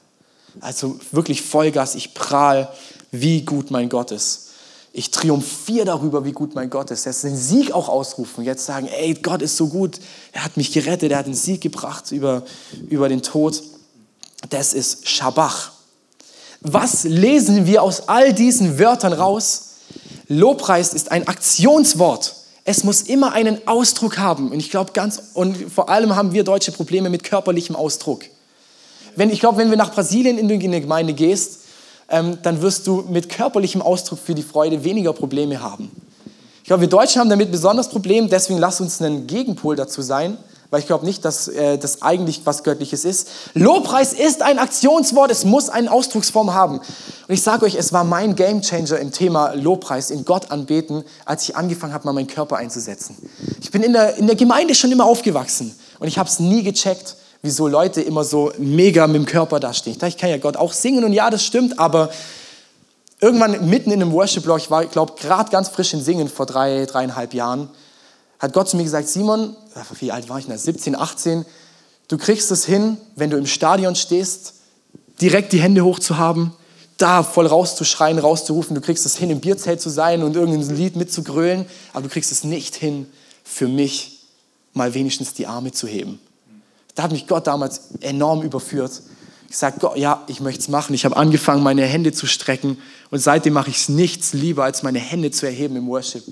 [0.62, 2.70] Also wirklich Vollgas, ich prahl,
[3.10, 4.52] wie gut mein Gott ist.
[4.94, 7.06] Ich triumphiere darüber, wie gut mein Gott ist.
[7.06, 8.46] Jetzt den Sieg auch ausrufen.
[8.46, 10.00] Jetzt sagen, ey, Gott ist so gut.
[10.32, 11.12] Er hat mich gerettet.
[11.12, 12.44] Er hat den Sieg gebracht über,
[12.90, 13.64] über den Tod.
[14.52, 15.72] Das ist Schabach.
[16.62, 19.72] Was lesen wir aus all diesen Wörtern raus?
[20.28, 22.36] Lobpreis ist ein Aktionswort.
[22.68, 24.52] Es muss immer einen Ausdruck haben.
[24.52, 28.24] Und ich glaube ganz, und vor allem haben wir Deutsche Probleme mit körperlichem Ausdruck.
[29.16, 31.60] Wenn, ich glaube, wenn wir nach Brasilien in die Gemeinde gehst,
[32.10, 35.90] ähm, dann wirst du mit körperlichem Ausdruck für die Freude weniger Probleme haben.
[36.64, 40.38] Ich glaube, wir Deutschen haben damit besonders Problem, deswegen lass uns einen Gegenpol dazu sein
[40.70, 43.30] weil ich glaube nicht, dass äh, das eigentlich was Göttliches ist.
[43.54, 46.80] Lobpreis ist ein Aktionswort, es muss eine Ausdrucksform haben.
[46.80, 51.44] Und ich sage euch, es war mein Gamechanger im Thema Lobpreis, in Gott anbeten, als
[51.44, 53.16] ich angefangen habe, mal meinen Körper einzusetzen.
[53.62, 56.64] Ich bin in der, in der Gemeinde schon immer aufgewachsen und ich habe es nie
[56.64, 59.98] gecheckt, wieso Leute immer so mega mit dem Körper dastehen.
[60.06, 62.10] Ich kann ja Gott auch singen und ja, das stimmt, aber
[63.22, 66.86] irgendwann mitten in einem Worship-Blog, ich war, glaube gerade ganz frisch in Singen vor drei,
[66.86, 67.70] dreieinhalb Jahren,
[68.46, 69.56] hat Gott zu mir gesagt, Simon,
[70.00, 70.58] wie alt war ich denn?
[70.58, 71.46] 17, 18,
[72.08, 74.54] du kriegst es hin, wenn du im Stadion stehst,
[75.22, 76.54] direkt die Hände hoch zu haben,
[76.98, 78.76] da voll rauszuschreien, rauszurufen.
[78.76, 82.32] Du kriegst es hin, im Bierzelt zu sein und irgendein Lied mitzugrölen, aber du kriegst
[82.32, 83.08] es nicht hin,
[83.44, 84.22] für mich
[84.74, 86.20] mal wenigstens die Arme zu heben.
[86.96, 89.02] Da hat mich Gott damals enorm überführt.
[89.50, 90.94] Ich sage, Gott, ja, ich möchte es machen.
[90.94, 92.78] Ich habe angefangen, meine Hände zu strecken
[93.12, 96.24] und seitdem mache ich es nichts lieber, als meine Hände zu erheben im Worship,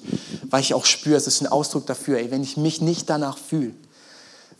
[0.49, 3.37] weil ich auch spüre, es ist ein Ausdruck dafür, ey, wenn ich mich nicht danach
[3.37, 3.71] fühle,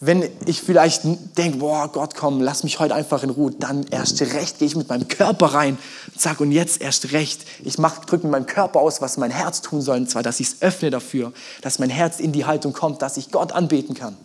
[0.06, 1.04] Wenn ich vielleicht
[1.38, 4.76] denke, boah, Gott, komm, lass mich heute einfach in Ruhe, dann erst recht gehe ich
[4.76, 5.78] mit meinem Körper rein
[6.12, 7.46] und sage, und jetzt erst recht.
[7.64, 10.48] Ich drücke mit meinem Körper aus, was mein Herz tun soll, und zwar, dass ich
[10.48, 14.18] es öffne dafür, dass mein Herz in die Haltung kommt, dass ich Gott anbeten kann.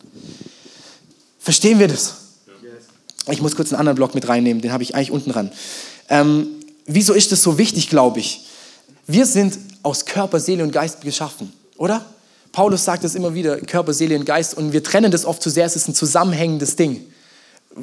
[1.38, 2.27] Verstehen wir das?
[3.30, 5.50] Ich muss kurz einen anderen Block mit reinnehmen, den habe ich eigentlich unten dran.
[6.08, 6.48] Ähm,
[6.86, 8.46] wieso ist das so wichtig, glaube ich?
[9.06, 12.04] Wir sind aus Körper, Seele und Geist geschaffen, oder?
[12.52, 15.50] Paulus sagt es immer wieder, Körper, Seele und Geist, und wir trennen das oft zu
[15.50, 17.04] sehr, es ist ein zusammenhängendes Ding.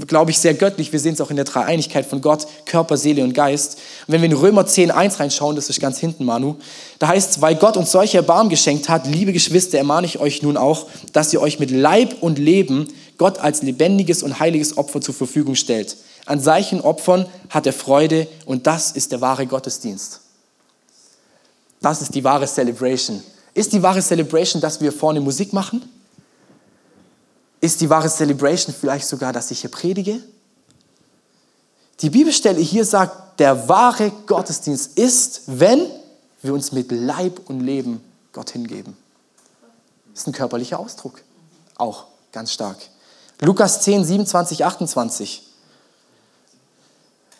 [0.07, 0.91] Glaube ich, sehr göttlich.
[0.91, 3.75] Wir sehen es auch in der Dreieinigkeit von Gott, Körper, Seele und Geist.
[4.05, 6.55] Und wenn wir in Römer 10, 1 reinschauen, das ist ganz hinten, Manu,
[6.99, 10.41] da heißt es, weil Gott uns solche Erbarmen geschenkt hat, liebe Geschwister, ermahne ich euch
[10.41, 15.01] nun auch, dass ihr euch mit Leib und Leben Gott als lebendiges und heiliges Opfer
[15.01, 15.97] zur Verfügung stellt.
[16.25, 20.21] An solchen Opfern hat er Freude und das ist der wahre Gottesdienst.
[21.81, 23.21] Das ist die wahre Celebration.
[23.53, 25.87] Ist die wahre Celebration, dass wir vorne Musik machen?
[27.61, 30.19] Ist die wahre Celebration vielleicht sogar, dass ich hier predige?
[32.01, 35.87] Die Bibelstelle hier sagt, der wahre Gottesdienst ist, wenn
[36.41, 38.01] wir uns mit Leib und Leben
[38.33, 38.97] Gott hingeben.
[40.11, 41.21] Das ist ein körperlicher Ausdruck.
[41.75, 42.77] Auch ganz stark.
[43.41, 45.43] Lukas 10, 27, 28.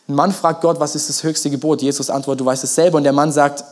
[0.08, 1.82] Ein Mann fragt Gott, was ist das höchste Gebot?
[1.82, 2.98] Jesus antwortet, du weißt es selber.
[2.98, 3.64] Und der Mann sagt,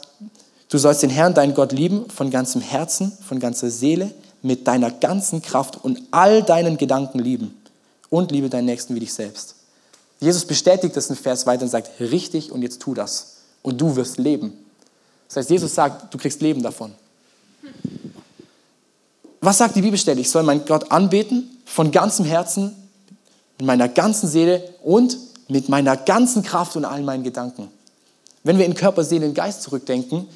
[0.74, 4.90] Du sollst den Herrn, deinen Gott, lieben von ganzem Herzen, von ganzer Seele, mit deiner
[4.90, 7.62] ganzen Kraft und all deinen Gedanken lieben.
[8.10, 9.54] Und liebe deinen Nächsten wie dich selbst.
[10.20, 13.36] Jesus bestätigt das in Vers weiter und sagt, richtig und jetzt tu das.
[13.62, 14.54] Und du wirst leben.
[15.28, 16.96] Das heißt, Jesus sagt, du kriegst Leben davon.
[19.42, 20.22] Was sagt die Bibelstelle?
[20.22, 22.76] Ich soll meinen Gott anbeten von ganzem Herzen,
[23.58, 27.69] mit meiner ganzen Seele und mit meiner ganzen Kraft und all meinen Gedanken.
[28.43, 30.28] Wenn wir in Körper, Seele und Geist zurückdenken,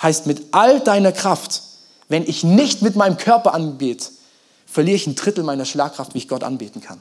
[0.00, 1.62] heißt mit all deiner Kraft,
[2.08, 4.06] wenn ich nicht mit meinem Körper anbete,
[4.66, 7.00] verliere ich ein Drittel meiner Schlagkraft, wie ich Gott anbeten kann.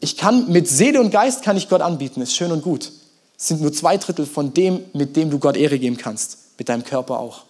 [0.00, 2.90] Ich kann mit Seele und Geist kann ich Gott anbieten, ist schön und gut.
[3.38, 6.68] Es sind nur zwei Drittel von dem, mit dem du Gott Ehre geben kannst, mit
[6.68, 7.42] deinem Körper auch.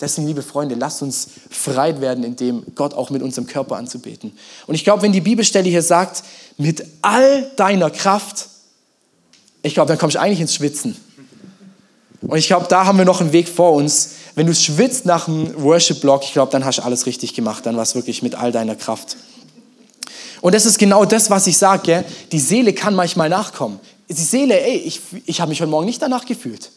[0.00, 4.32] Deswegen, liebe Freunde, lasst uns frei werden, in dem Gott auch mit unserem Körper anzubeten.
[4.66, 6.22] Und ich glaube, wenn die Bibelstelle hier sagt,
[6.56, 8.48] mit all deiner Kraft,
[9.62, 10.96] ich glaube, dann komme ich eigentlich ins Schwitzen.
[12.22, 14.12] Und ich glaube, da haben wir noch einen Weg vor uns.
[14.34, 17.66] Wenn du schwitzt nach einem Worship-Block, ich glaube, dann hast du alles richtig gemacht.
[17.66, 19.16] Dann war es wirklich mit all deiner Kraft.
[20.40, 22.04] Und das ist genau das, was ich sage.
[22.32, 23.80] Die Seele kann manchmal nachkommen.
[24.08, 26.70] Die Seele, ey, ich, ich habe mich heute Morgen nicht danach gefühlt.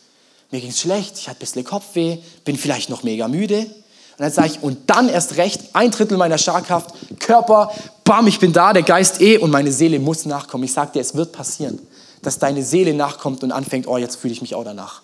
[0.53, 3.59] Mir ging es schlecht, ich hatte ein bisschen Kopfweh, bin vielleicht noch mega müde.
[3.59, 7.71] Und dann sage ich, und dann erst recht, ein Drittel meiner Schlagkraft, Körper,
[8.03, 10.63] bam, ich bin da, der Geist eh, und meine Seele muss nachkommen.
[10.63, 11.79] Ich sage dir, es wird passieren,
[12.21, 15.01] dass deine Seele nachkommt und anfängt, oh, jetzt fühle ich mich auch danach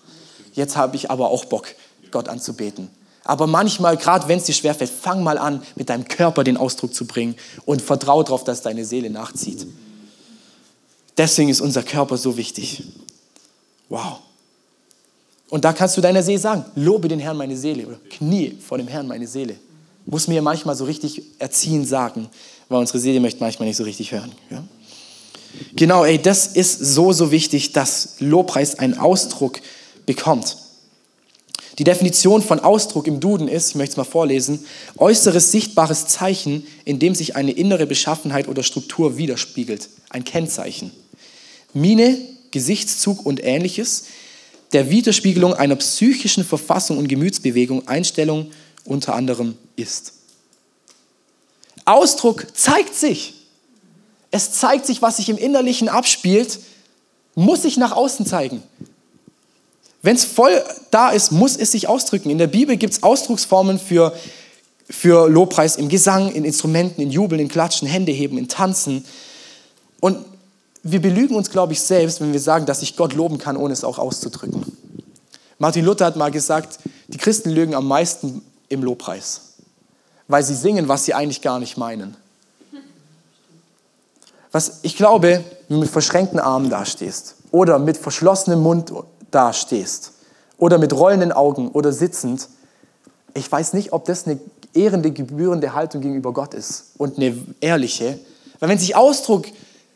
[0.59, 1.67] jetzt habe ich aber auch Bock,
[2.12, 2.89] Gott anzubeten.
[3.23, 6.93] Aber manchmal, gerade wenn es dir schwerfällt, fang mal an, mit deinem Körper den Ausdruck
[6.93, 7.35] zu bringen
[7.65, 9.65] und vertraue darauf, dass deine Seele nachzieht.
[11.17, 12.83] Deswegen ist unser Körper so wichtig.
[13.89, 14.19] Wow.
[15.49, 18.77] Und da kannst du deiner Seele sagen, lobe den Herrn meine Seele oder knie vor
[18.77, 19.55] dem Herrn meine Seele.
[20.05, 22.29] Muss mir manchmal so richtig erziehen sagen,
[22.67, 24.31] weil unsere Seele möchte manchmal nicht so richtig hören.
[24.49, 24.63] Ja?
[25.75, 29.59] Genau, ey, das ist so, so wichtig, dass Lobpreis einen Ausdruck
[30.05, 30.57] bekommt.
[31.79, 34.65] Die Definition von Ausdruck im Duden ist, ich möchte es mal vorlesen,
[34.97, 39.89] äußeres sichtbares Zeichen, in dem sich eine innere Beschaffenheit oder Struktur widerspiegelt.
[40.09, 40.91] Ein Kennzeichen.
[41.73, 42.17] Mine,
[42.51, 44.05] Gesichtszug und ähnliches,
[44.73, 48.51] der Widerspiegelung einer psychischen Verfassung und Gemütsbewegung, Einstellung
[48.86, 50.13] unter anderem ist.
[51.86, 53.34] Ausdruck zeigt sich.
[54.32, 56.60] Es zeigt sich, was sich im Innerlichen abspielt,
[57.34, 58.62] muss sich nach außen zeigen.
[60.01, 62.29] Wenn es voll da ist, muss es sich ausdrücken.
[62.29, 64.15] In der Bibel gibt es Ausdrucksformen für,
[64.89, 69.03] für Lobpreis im Gesang, in Instrumenten, in Jubeln, in Klatschen, Hände heben, in Tanzen.
[69.99, 70.23] Und
[70.84, 73.74] wir belügen uns, glaube ich, selbst, wenn wir sagen, dass ich Gott loben kann, ohne
[73.74, 74.63] es auch auszudrücken.
[75.58, 79.42] Martin Luther hat mal gesagt, die Christen lügen am meisten im Lobpreis,
[80.28, 82.15] weil sie singen, was sie eigentlich gar nicht meinen.
[84.52, 88.92] Was ich glaube, wenn du mit verschränkten Armen dastehst oder mit verschlossenem Mund
[89.32, 90.13] dastehst
[90.58, 92.48] oder mit rollenden Augen oder sitzend,
[93.34, 94.39] ich weiß nicht, ob das eine
[94.74, 98.20] ehrende, gebührende Haltung gegenüber Gott ist und eine ehrliche.
[98.60, 99.46] Weil wenn sich Ausdruck,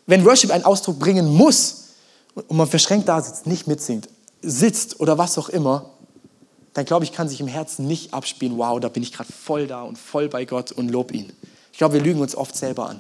[0.06, 1.90] wenn Worship einen Ausdruck bringen muss
[2.36, 4.10] und man verschränkt da sitzt, nicht mitsingt,
[4.42, 5.90] sitzt oder was auch immer,
[6.74, 9.68] dann glaube ich, kann sich im Herzen nicht abspielen, wow, da bin ich gerade voll
[9.68, 11.32] da und voll bei Gott und lob ihn.
[11.72, 13.00] Ich glaube, wir lügen uns oft selber an.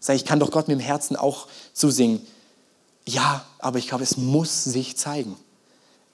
[0.00, 2.20] Sag, ich kann doch Gott mit dem Herzen auch zusingen.
[3.06, 5.36] Ja, aber ich glaube, es muss sich zeigen.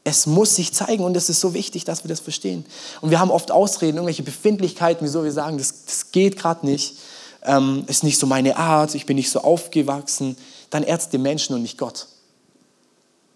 [0.05, 2.64] Es muss sich zeigen und es ist so wichtig, dass wir das verstehen.
[3.00, 6.98] Und wir haben oft Ausreden, irgendwelche Befindlichkeiten, wieso wir sagen, das, das geht gerade nicht.
[7.45, 10.37] Ähm, ist nicht so meine Art, ich bin nicht so aufgewachsen,
[10.71, 12.07] dann ehrst den Menschen und nicht Gott.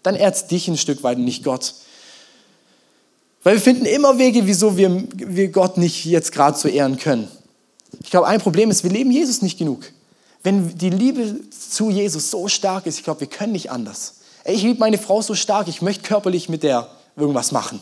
[0.03, 1.73] Dann ehrst dich ein Stück weit und nicht Gott.
[3.43, 7.29] Weil wir finden immer Wege, wieso wir, wir Gott nicht jetzt gerade so ehren können.
[8.01, 9.85] Ich glaube, ein Problem ist, wir leben Jesus nicht genug.
[10.43, 14.15] Wenn die Liebe zu Jesus so stark ist, ich glaube, wir können nicht anders.
[14.45, 17.81] Ich liebe meine Frau so stark, ich möchte körperlich mit der irgendwas machen.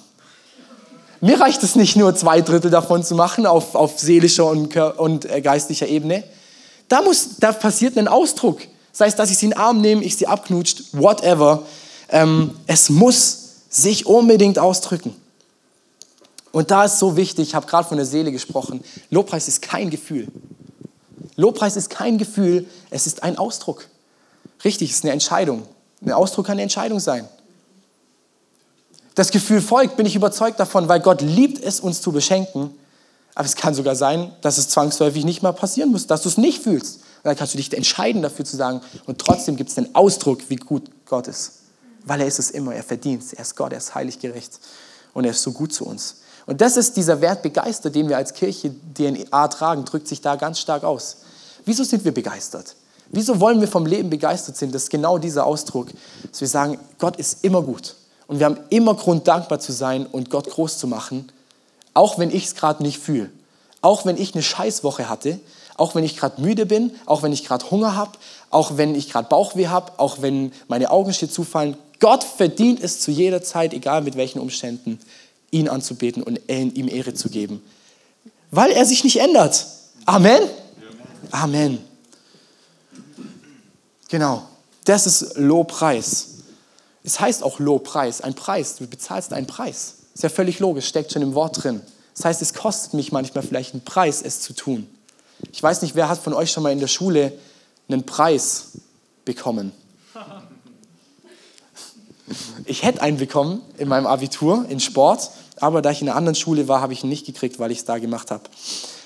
[1.21, 5.25] Mir reicht es nicht nur zwei Drittel davon zu machen auf, auf seelischer und, und
[5.25, 6.23] äh, geistlicher Ebene.
[6.87, 8.61] Da, muss, da passiert ein Ausdruck.
[8.91, 11.63] Sei es, dass ich sie in den Arm nehme, ich sie abknutscht, whatever.
[12.09, 15.15] Ähm, es muss sich unbedingt ausdrücken.
[16.51, 19.89] Und da ist so wichtig, ich habe gerade von der Seele gesprochen, Lobpreis ist kein
[19.89, 20.27] Gefühl.
[21.35, 23.87] Lobpreis ist kein Gefühl, es ist ein Ausdruck.
[24.63, 25.63] Richtig, es ist eine Entscheidung.
[26.03, 27.27] Ein Ausdruck kann eine Entscheidung sein.
[29.17, 32.69] Das Gefühl folgt, bin ich überzeugt davon, weil Gott liebt es, uns zu beschenken.
[33.33, 36.37] Aber es kann sogar sein, dass es zwangsläufig nicht mal passieren muss, dass du es
[36.37, 36.97] nicht fühlst.
[36.97, 40.41] Und dann kannst du dich entscheiden, dafür zu sagen, und trotzdem gibt es den Ausdruck,
[40.49, 41.53] wie gut Gott ist.
[42.05, 43.33] Weil er ist es immer, er verdient es.
[43.33, 44.59] Er ist Gott, er ist heilig gerecht.
[45.15, 46.17] Und er ist so gut zu uns.
[46.45, 50.35] Und das ist dieser Wert begeistert, den wir als Kirche DNA tragen, drückt sich da
[50.35, 51.17] ganz stark aus.
[51.65, 52.75] Wieso sind wir begeistert?
[53.09, 54.71] Wieso wollen wir vom Leben begeistert sein?
[54.71, 55.87] Das ist genau dieser Ausdruck,
[56.29, 57.95] dass wir sagen, Gott ist immer gut.
[58.27, 61.31] Und wir haben immer Grund, dankbar zu sein und Gott groß zu machen,
[61.93, 63.29] auch wenn ich es gerade nicht fühle.
[63.81, 65.39] Auch wenn ich eine Scheißwoche hatte,
[65.77, 68.11] auch wenn ich gerade müde bin, auch wenn ich gerade Hunger habe,
[68.49, 71.77] auch wenn ich gerade Bauchweh habe, auch wenn meine Augen schier zufallen.
[71.99, 74.99] Gott verdient es zu jeder Zeit, egal mit welchen Umständen,
[75.51, 77.63] ihn anzubeten und ihm Ehre zu geben.
[78.51, 79.65] Weil er sich nicht ändert.
[80.05, 80.41] Amen?
[81.31, 81.79] Amen.
[84.09, 84.43] Genau.
[84.85, 86.36] Das ist Lobpreis.
[87.07, 88.75] Es heißt auch Lobpreis, ein Preis.
[88.75, 89.93] Du bezahlst einen Preis.
[90.13, 91.81] Ist ja völlig logisch, steckt schon im Wort drin.
[92.13, 94.89] Das heißt, es kostet mich manchmal vielleicht einen Preis, es zu tun.
[95.53, 97.31] Ich weiß nicht, wer hat von euch schon mal in der Schule
[97.87, 98.71] einen Preis
[99.23, 99.71] bekommen?
[102.65, 106.35] Ich hätte einen bekommen in meinem Abitur in Sport, aber da ich in einer anderen
[106.35, 108.43] Schule war, habe ich ihn nicht gekriegt, weil ich es da gemacht habe.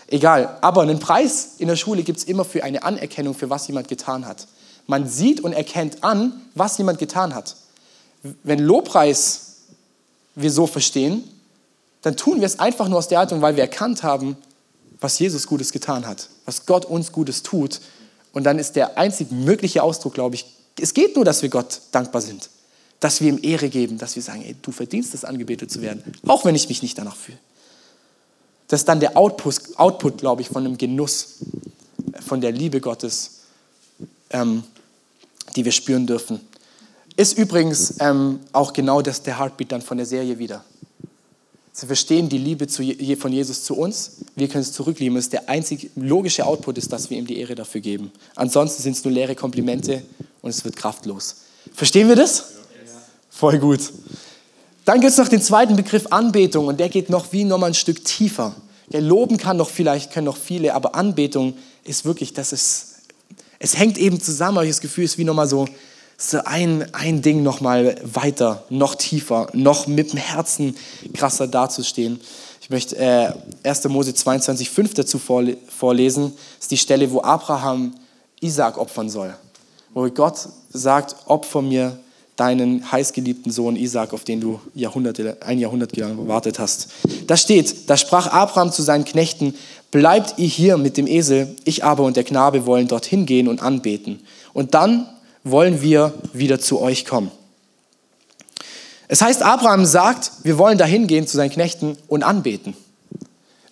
[0.07, 3.67] Egal, aber einen Preis in der Schule gibt es immer für eine Anerkennung, für was
[3.67, 4.47] jemand getan hat.
[4.87, 7.57] Man sieht und erkennt an, was jemand getan hat
[8.43, 9.57] wenn Lobpreis
[10.35, 11.23] wir so verstehen,
[12.01, 14.37] dann tun wir es einfach nur aus der Haltung, weil wir erkannt haben,
[14.99, 17.81] was Jesus Gutes getan hat, was Gott uns Gutes tut.
[18.33, 20.45] Und dann ist der einzig mögliche Ausdruck, glaube ich,
[20.79, 22.49] es geht nur, dass wir Gott dankbar sind,
[22.99, 26.01] dass wir ihm Ehre geben, dass wir sagen, ey, du verdienst es, angebetet zu werden,
[26.27, 27.37] auch wenn ich mich nicht danach fühle.
[28.67, 31.39] Das ist dann der Output, Output glaube ich, von einem Genuss,
[32.25, 33.41] von der Liebe Gottes,
[34.29, 34.63] ähm,
[35.55, 36.39] die wir spüren dürfen.
[37.21, 40.63] Ist übrigens ähm, auch genau das der Heartbeat dann von der Serie wieder.
[41.71, 42.81] Sie verstehen die Liebe zu,
[43.19, 45.13] von Jesus zu uns, wir können es zurücklieben.
[45.13, 48.11] Das ist der einzige logische Output ist, dass wir ihm die Ehre dafür geben.
[48.35, 50.01] Ansonsten sind es nur leere Komplimente
[50.41, 51.35] und es wird kraftlos.
[51.75, 52.39] Verstehen wir das?
[52.39, 52.91] Ja.
[53.29, 53.81] Voll gut.
[54.85, 57.75] Dann gibt es noch den zweiten Begriff Anbetung und der geht noch wie nochmal ein
[57.75, 58.55] Stück tiefer.
[58.89, 61.53] Ja, loben kann noch vielleicht, können noch viele, aber Anbetung
[61.83, 62.95] ist wirklich, das ist,
[63.59, 65.67] es hängt eben zusammen, aber ich das Gefühl, es ist wie nochmal so,
[66.21, 70.75] so ein, ein Ding noch mal weiter, noch tiefer, noch mit dem Herzen
[71.13, 72.19] krasser dazustehen.
[72.61, 73.85] Ich möchte äh, 1.
[73.89, 76.33] Mose 22, 5 dazu vorlesen.
[76.57, 77.95] Das ist die Stelle, wo Abraham
[78.39, 79.33] Isaac opfern soll.
[79.93, 81.99] Wo Gott sagt, opfer mir
[82.35, 86.89] deinen heißgeliebten Sohn Isaac, auf den du Jahrhunderte, ein Jahrhundert lang gewartet hast.
[87.27, 89.55] Da steht, da sprach Abraham zu seinen Knechten,
[89.89, 93.61] bleibt ihr hier mit dem Esel, ich aber und der Knabe wollen dorthin gehen und
[93.61, 94.21] anbeten.
[94.53, 95.07] Und dann
[95.43, 97.31] wollen wir wieder zu euch kommen.
[99.07, 102.75] Es heißt, Abraham sagt, wir wollen dahin gehen zu seinen Knechten und anbeten.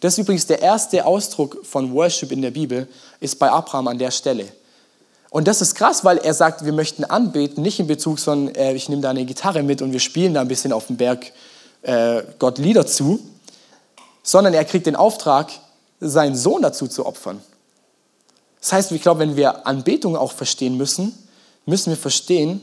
[0.02, 2.88] Das ist übrigens der erste Ausdruck von Worship in der Bibel,
[3.20, 4.48] ist bei Abraham an der Stelle.
[5.30, 8.74] Und das ist krass, weil er sagt, wir möchten anbeten, nicht in Bezug, sondern äh,
[8.74, 11.32] ich nehme da eine Gitarre mit und wir spielen da ein bisschen auf dem Berg
[11.84, 13.20] äh, Gott Lieder zu,
[14.24, 15.52] sondern er kriegt den Auftrag,
[16.00, 17.42] seinen Sohn dazu zu opfern.
[18.60, 21.14] Das heißt, ich glaube, wenn wir Anbetung auch verstehen müssen,
[21.66, 22.62] müssen wir verstehen,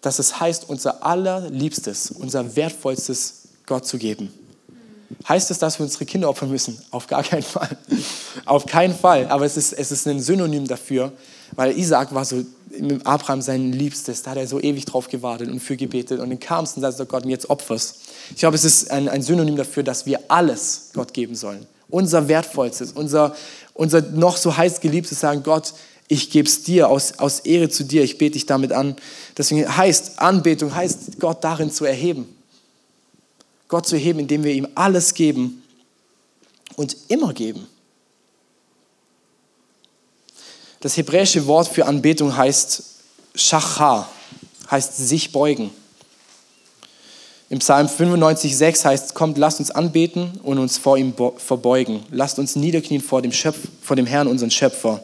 [0.00, 4.32] dass es heißt, unser allerliebstes, unser wertvollstes Gott zu geben.
[5.28, 6.78] Heißt es, dass wir unsere Kinder opfern müssen?
[6.90, 7.76] Auf gar keinen Fall.
[8.44, 9.28] Auf keinen Fall.
[9.28, 11.12] Aber es ist, es ist ein Synonym dafür,
[11.52, 12.44] weil Isaac war so
[12.80, 14.22] mit Abraham sein Liebstes.
[14.22, 16.20] Da hat er so ewig drauf gewartet und für gebetet.
[16.20, 17.96] Und dann kam es und sagte Gott, und jetzt opferst.
[18.30, 21.66] Ich glaube, es ist ein, ein Synonym dafür, dass wir alles Gott geben sollen.
[21.88, 23.36] Unser Wertvollstes, unser,
[23.74, 25.74] unser noch so heiß geliebtes sagen, Gott,
[26.12, 28.96] ich gebe es dir aus, aus Ehre zu dir, ich bete dich damit an.
[29.38, 32.36] Deswegen heißt Anbetung, heißt Gott darin zu erheben.
[33.66, 35.62] Gott zu erheben, indem wir ihm alles geben
[36.76, 37.66] und immer geben.
[40.80, 42.82] Das hebräische Wort für Anbetung heißt
[43.34, 44.10] Shachar,
[44.70, 45.70] heißt sich beugen.
[47.48, 52.00] Im Psalm 95,6 heißt, kommt, lasst uns anbeten und uns vor ihm verbeugen.
[52.10, 55.02] Lasst uns niederknien vor dem, Schöpf, vor dem Herrn, unseren Schöpfer.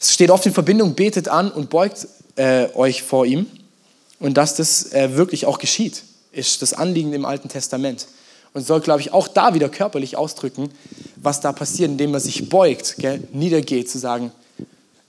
[0.00, 3.46] Es steht oft in Verbindung, betet an und beugt äh, euch vor ihm.
[4.18, 8.08] Und dass das äh, wirklich auch geschieht, ist das Anliegen im Alten Testament.
[8.54, 10.70] Und soll, glaube ich, auch da wieder körperlich ausdrücken,
[11.16, 14.32] was da passiert, indem man sich beugt, gell, niedergeht, zu sagen,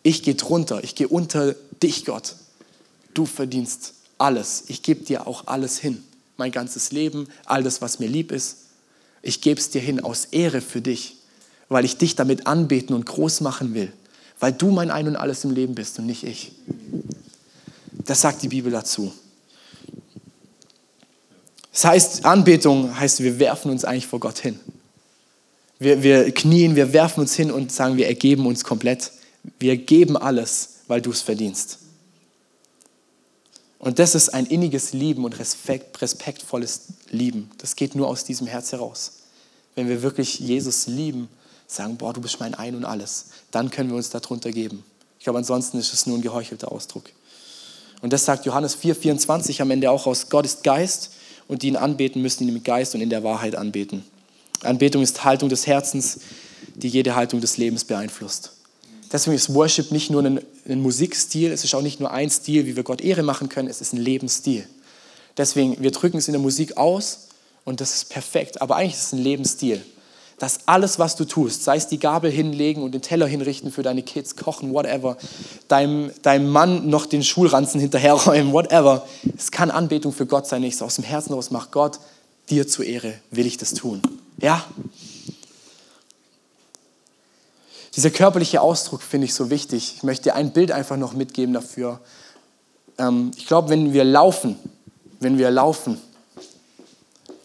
[0.04, 2.36] ich gehe drunter, ich gehe unter dich, Gott.
[3.14, 4.66] Du verdienst alles.
[4.68, 6.04] Ich gebe dir auch alles hin.
[6.38, 8.58] Mein ganzes Leben, all das, was mir lieb ist.
[9.22, 11.16] Ich gebe es dir hin aus Ehre für dich,
[11.70, 13.94] weil ich dich damit anbeten und groß machen will.
[14.42, 16.52] Weil du mein Ein und Alles im Leben bist und nicht ich.
[18.06, 19.14] Das sagt die Bibel dazu.
[21.72, 24.60] Das heißt, Anbetung heißt, wir werfen uns eigentlich vor Gott hin.
[25.78, 29.12] Wir, wir knien, wir werfen uns hin und sagen, wir ergeben uns komplett.
[29.60, 31.78] Wir geben alles, weil du es verdienst.
[33.78, 37.52] Und das ist ein inniges Lieben und Respekt, respektvolles Lieben.
[37.60, 39.20] Das geht nur aus diesem Herz heraus.
[39.76, 41.30] Wenn wir wirklich Jesus lieben,
[41.74, 44.84] sagen, boah, du bist mein Ein und alles, dann können wir uns darunter geben.
[45.20, 47.06] Ich glaube, ansonsten ist es nur ein geheuchelter Ausdruck.
[48.02, 51.12] Und das sagt Johannes 4,24 am Ende auch aus, Gott ist Geist
[51.48, 54.04] und die ihn anbeten, müssen ihn im Geist und in der Wahrheit anbeten.
[54.64, 56.20] Anbetung ist Haltung des Herzens,
[56.76, 58.52] die jede Haltung des Lebens beeinflusst.
[59.12, 62.66] Deswegen ist Worship nicht nur ein, ein, Musikstil, es ist auch nicht nur ein Stil,
[62.66, 64.66] wie wir Gott Ehre machen können, es ist ein Lebensstil.
[65.38, 67.28] Deswegen, wir drücken es in der Musik aus
[67.66, 69.82] und das ist perfekt, aber eigentlich ist es ein Lebensstil.
[70.42, 73.84] Dass alles, was du tust, sei es die Gabel hinlegen und den Teller hinrichten für
[73.84, 75.16] deine Kids, kochen, whatever,
[75.68, 79.06] deinem, deinem Mann noch den Schulranzen hinterherräumen, whatever,
[79.38, 82.00] es kann Anbetung für Gott sein, ich aus dem Herzen raus mache, Gott,
[82.50, 84.02] dir zur Ehre will ich das tun.
[84.40, 84.66] Ja,
[87.96, 89.94] dieser körperliche Ausdruck finde ich so wichtig.
[89.98, 92.00] Ich möchte dir ein Bild einfach noch mitgeben dafür.
[92.98, 94.56] Ähm, ich glaube, wenn wir laufen,
[95.20, 96.02] wenn wir laufen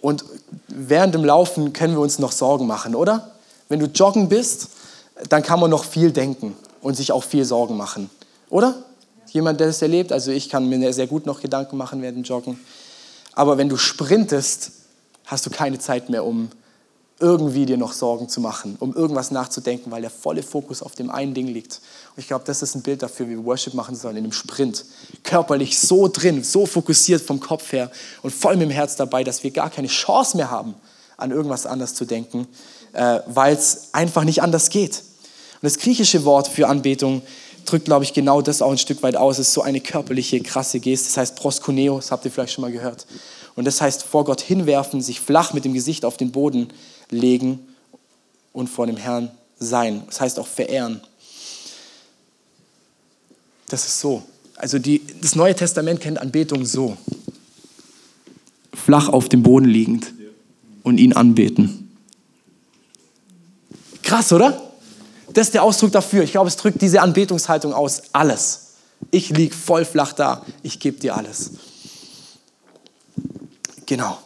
[0.06, 0.24] und
[0.68, 3.32] während dem Laufen können wir uns noch Sorgen machen, oder?
[3.68, 4.68] Wenn du joggen bist,
[5.28, 8.08] dann kann man noch viel denken und sich auch viel Sorgen machen,
[8.48, 8.76] oder?
[9.32, 12.22] Jemand, der das erlebt, also ich kann mir sehr gut noch Gedanken machen während dem
[12.22, 12.60] Joggen.
[13.32, 14.70] Aber wenn du sprintest,
[15.24, 16.50] hast du keine Zeit mehr, um
[17.18, 21.10] irgendwie dir noch Sorgen zu machen, um irgendwas nachzudenken, weil der volle Fokus auf dem
[21.10, 21.80] einen Ding liegt.
[22.14, 24.32] Und ich glaube, das ist ein Bild dafür, wie wir Worship machen sollen in einem
[24.32, 24.84] Sprint.
[25.22, 27.90] Körperlich so drin, so fokussiert vom Kopf her
[28.22, 30.74] und voll mit dem Herz dabei, dass wir gar keine Chance mehr haben,
[31.16, 32.46] an irgendwas anders zu denken,
[32.92, 35.02] äh, weil es einfach nicht anders geht.
[35.54, 37.22] Und das griechische Wort für Anbetung
[37.64, 39.38] drückt, glaube ich, genau das auch ein Stück weit aus.
[39.38, 41.08] Es ist so eine körperliche, krasse Geste.
[41.08, 43.06] Das heißt proskuneo, das habt ihr vielleicht schon mal gehört.
[43.54, 46.68] Und das heißt vor Gott hinwerfen, sich flach mit dem Gesicht auf den Boden
[47.10, 47.60] legen
[48.52, 50.02] und vor dem Herrn sein.
[50.06, 51.00] Das heißt auch verehren.
[53.68, 54.22] Das ist so.
[54.56, 56.96] Also die, das Neue Testament kennt Anbetung so.
[58.72, 60.12] Flach auf dem Boden liegend
[60.82, 61.96] und ihn anbeten.
[64.02, 64.62] Krass, oder?
[65.34, 66.22] Das ist der Ausdruck dafür.
[66.22, 68.02] Ich glaube, es drückt diese Anbetungshaltung aus.
[68.12, 68.74] Alles.
[69.10, 70.46] Ich liege voll flach da.
[70.62, 71.50] Ich gebe dir alles.
[73.84, 74.18] Genau.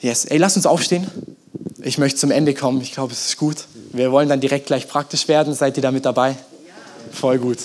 [0.00, 1.10] Yes, ey, lass uns aufstehen.
[1.80, 2.80] Ich möchte zum Ende kommen.
[2.80, 3.64] Ich glaube, es ist gut.
[3.92, 5.54] Wir wollen dann direkt gleich praktisch werden.
[5.54, 6.36] Seid ihr da mit dabei?
[7.12, 7.58] Voll gut.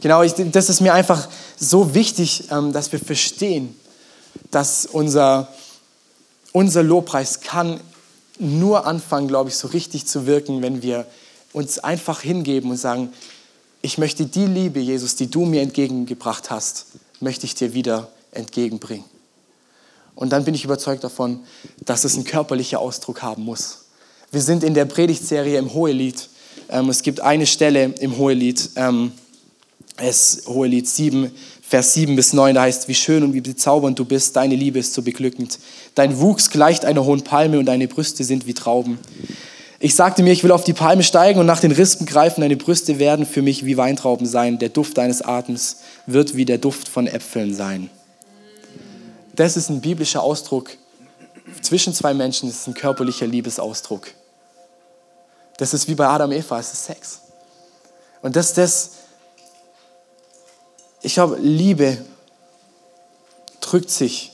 [0.00, 1.28] Genau, ich, das ist mir einfach
[1.58, 3.74] so wichtig, ähm, dass wir verstehen,
[4.50, 5.48] dass unser,
[6.52, 7.80] unser Lobpreis kann
[8.38, 11.06] nur anfangen, glaube ich, so richtig zu wirken, wenn wir
[11.52, 13.12] uns einfach hingeben und sagen,
[13.82, 16.86] ich möchte die Liebe, Jesus, die du mir entgegengebracht hast,
[17.20, 19.04] möchte ich dir wieder entgegenbringen.
[20.20, 21.40] Und dann bin ich überzeugt davon,
[21.86, 23.86] dass es einen körperlichen Ausdruck haben muss.
[24.30, 26.28] Wir sind in der Predigtserie im Hohelied.
[26.68, 29.12] Ähm, es gibt eine Stelle im Hohelied, ähm,
[29.96, 31.30] es Hohelied 7,
[31.66, 34.78] Vers 7 bis 9, da heißt, wie schön und wie bezaubernd du bist, deine Liebe
[34.78, 35.58] ist so beglückend.
[35.94, 38.98] Dein Wuchs gleicht einer hohen Palme und deine Brüste sind wie Trauben.
[39.78, 42.58] Ich sagte mir, ich will auf die Palme steigen und nach den Rispen greifen, deine
[42.58, 46.88] Brüste werden für mich wie Weintrauben sein, der Duft deines Atems wird wie der Duft
[46.88, 47.88] von Äpfeln sein
[49.34, 50.70] das ist ein biblischer Ausdruck
[51.62, 54.08] zwischen zwei Menschen, ist ein körperlicher Liebesausdruck.
[55.56, 57.20] Das ist wie bei Adam und Eva, es ist Sex.
[58.22, 58.90] Und das, das,
[61.02, 61.98] ich glaube, Liebe
[63.60, 64.32] drückt sich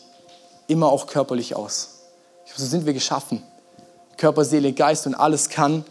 [0.67, 1.91] immer auch körperlich aus.
[2.55, 3.43] So sind wir geschaffen.
[4.17, 5.85] Körper, Seele, Geist und alles kann,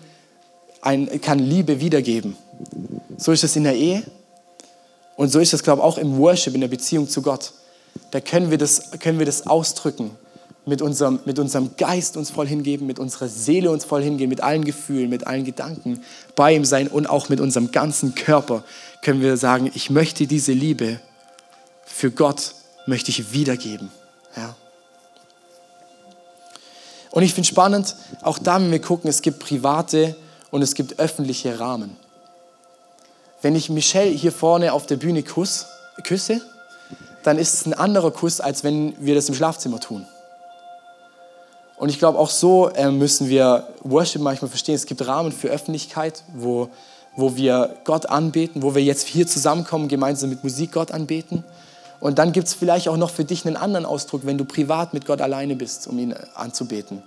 [0.82, 2.38] ein, kann Liebe wiedergeben.
[3.18, 4.04] So ist es in der Ehe
[5.16, 7.54] und so ist es, glaube ich, auch im Worship, in der Beziehung zu Gott
[8.12, 10.12] da können wir das, können wir das ausdrücken
[10.66, 14.42] mit unserem, mit unserem Geist uns voll hingeben, mit unserer Seele uns voll hingeben, mit
[14.42, 16.04] allen Gefühlen, mit allen Gedanken
[16.36, 18.64] bei ihm sein und auch mit unserem ganzen Körper
[19.02, 21.00] können wir sagen, ich möchte diese Liebe
[21.86, 22.56] für Gott
[22.88, 23.92] möchte ich wiedergeben.
[24.36, 24.56] Ja.
[27.12, 30.16] Und ich finde spannend, auch da, wenn wir gucken, es gibt private
[30.52, 31.96] und es gibt öffentliche Rahmen.
[33.42, 36.42] Wenn ich Michelle hier vorne auf der Bühne küsse,
[37.26, 40.06] dann ist es ein anderer Kuss, als wenn wir das im Schlafzimmer tun.
[41.78, 44.76] Und ich glaube, auch so äh, müssen wir Worship manchmal verstehen.
[44.76, 46.70] Es gibt Rahmen für Öffentlichkeit, wo,
[47.16, 51.44] wo wir Gott anbeten, wo wir jetzt hier zusammenkommen, gemeinsam mit Musik Gott anbeten.
[52.00, 54.94] Und dann gibt es vielleicht auch noch für dich einen anderen Ausdruck, wenn du privat
[54.94, 57.02] mit Gott alleine bist, um ihn anzubeten.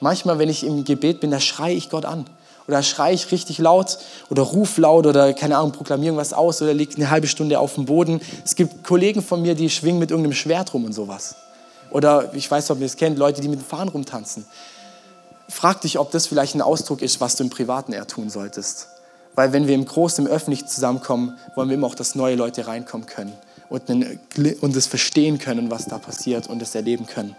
[0.00, 2.26] Manchmal, wenn ich im Gebet bin, da schreie ich Gott an.
[2.68, 3.98] Oder schreie ich richtig laut
[4.28, 7.74] oder ruf laut oder keine Ahnung, proklamiere irgendwas aus oder liege eine halbe Stunde auf
[7.74, 8.20] dem Boden.
[8.44, 11.36] Es gibt Kollegen von mir, die schwingen mit irgendeinem Schwert rum und sowas.
[11.90, 14.44] Oder ich weiß nicht, ob ihr es kennt, Leute, die mit dem Fahren rumtanzen.
[15.48, 18.88] Frag dich, ob das vielleicht ein Ausdruck ist, was du im Privaten eher tun solltest.
[19.36, 22.66] Weil wenn wir im Großen, im Öffentlichen zusammenkommen, wollen wir immer auch, dass neue Leute
[22.66, 23.32] reinkommen können
[23.68, 27.36] und, das verstehen können, was da passiert und das erleben können.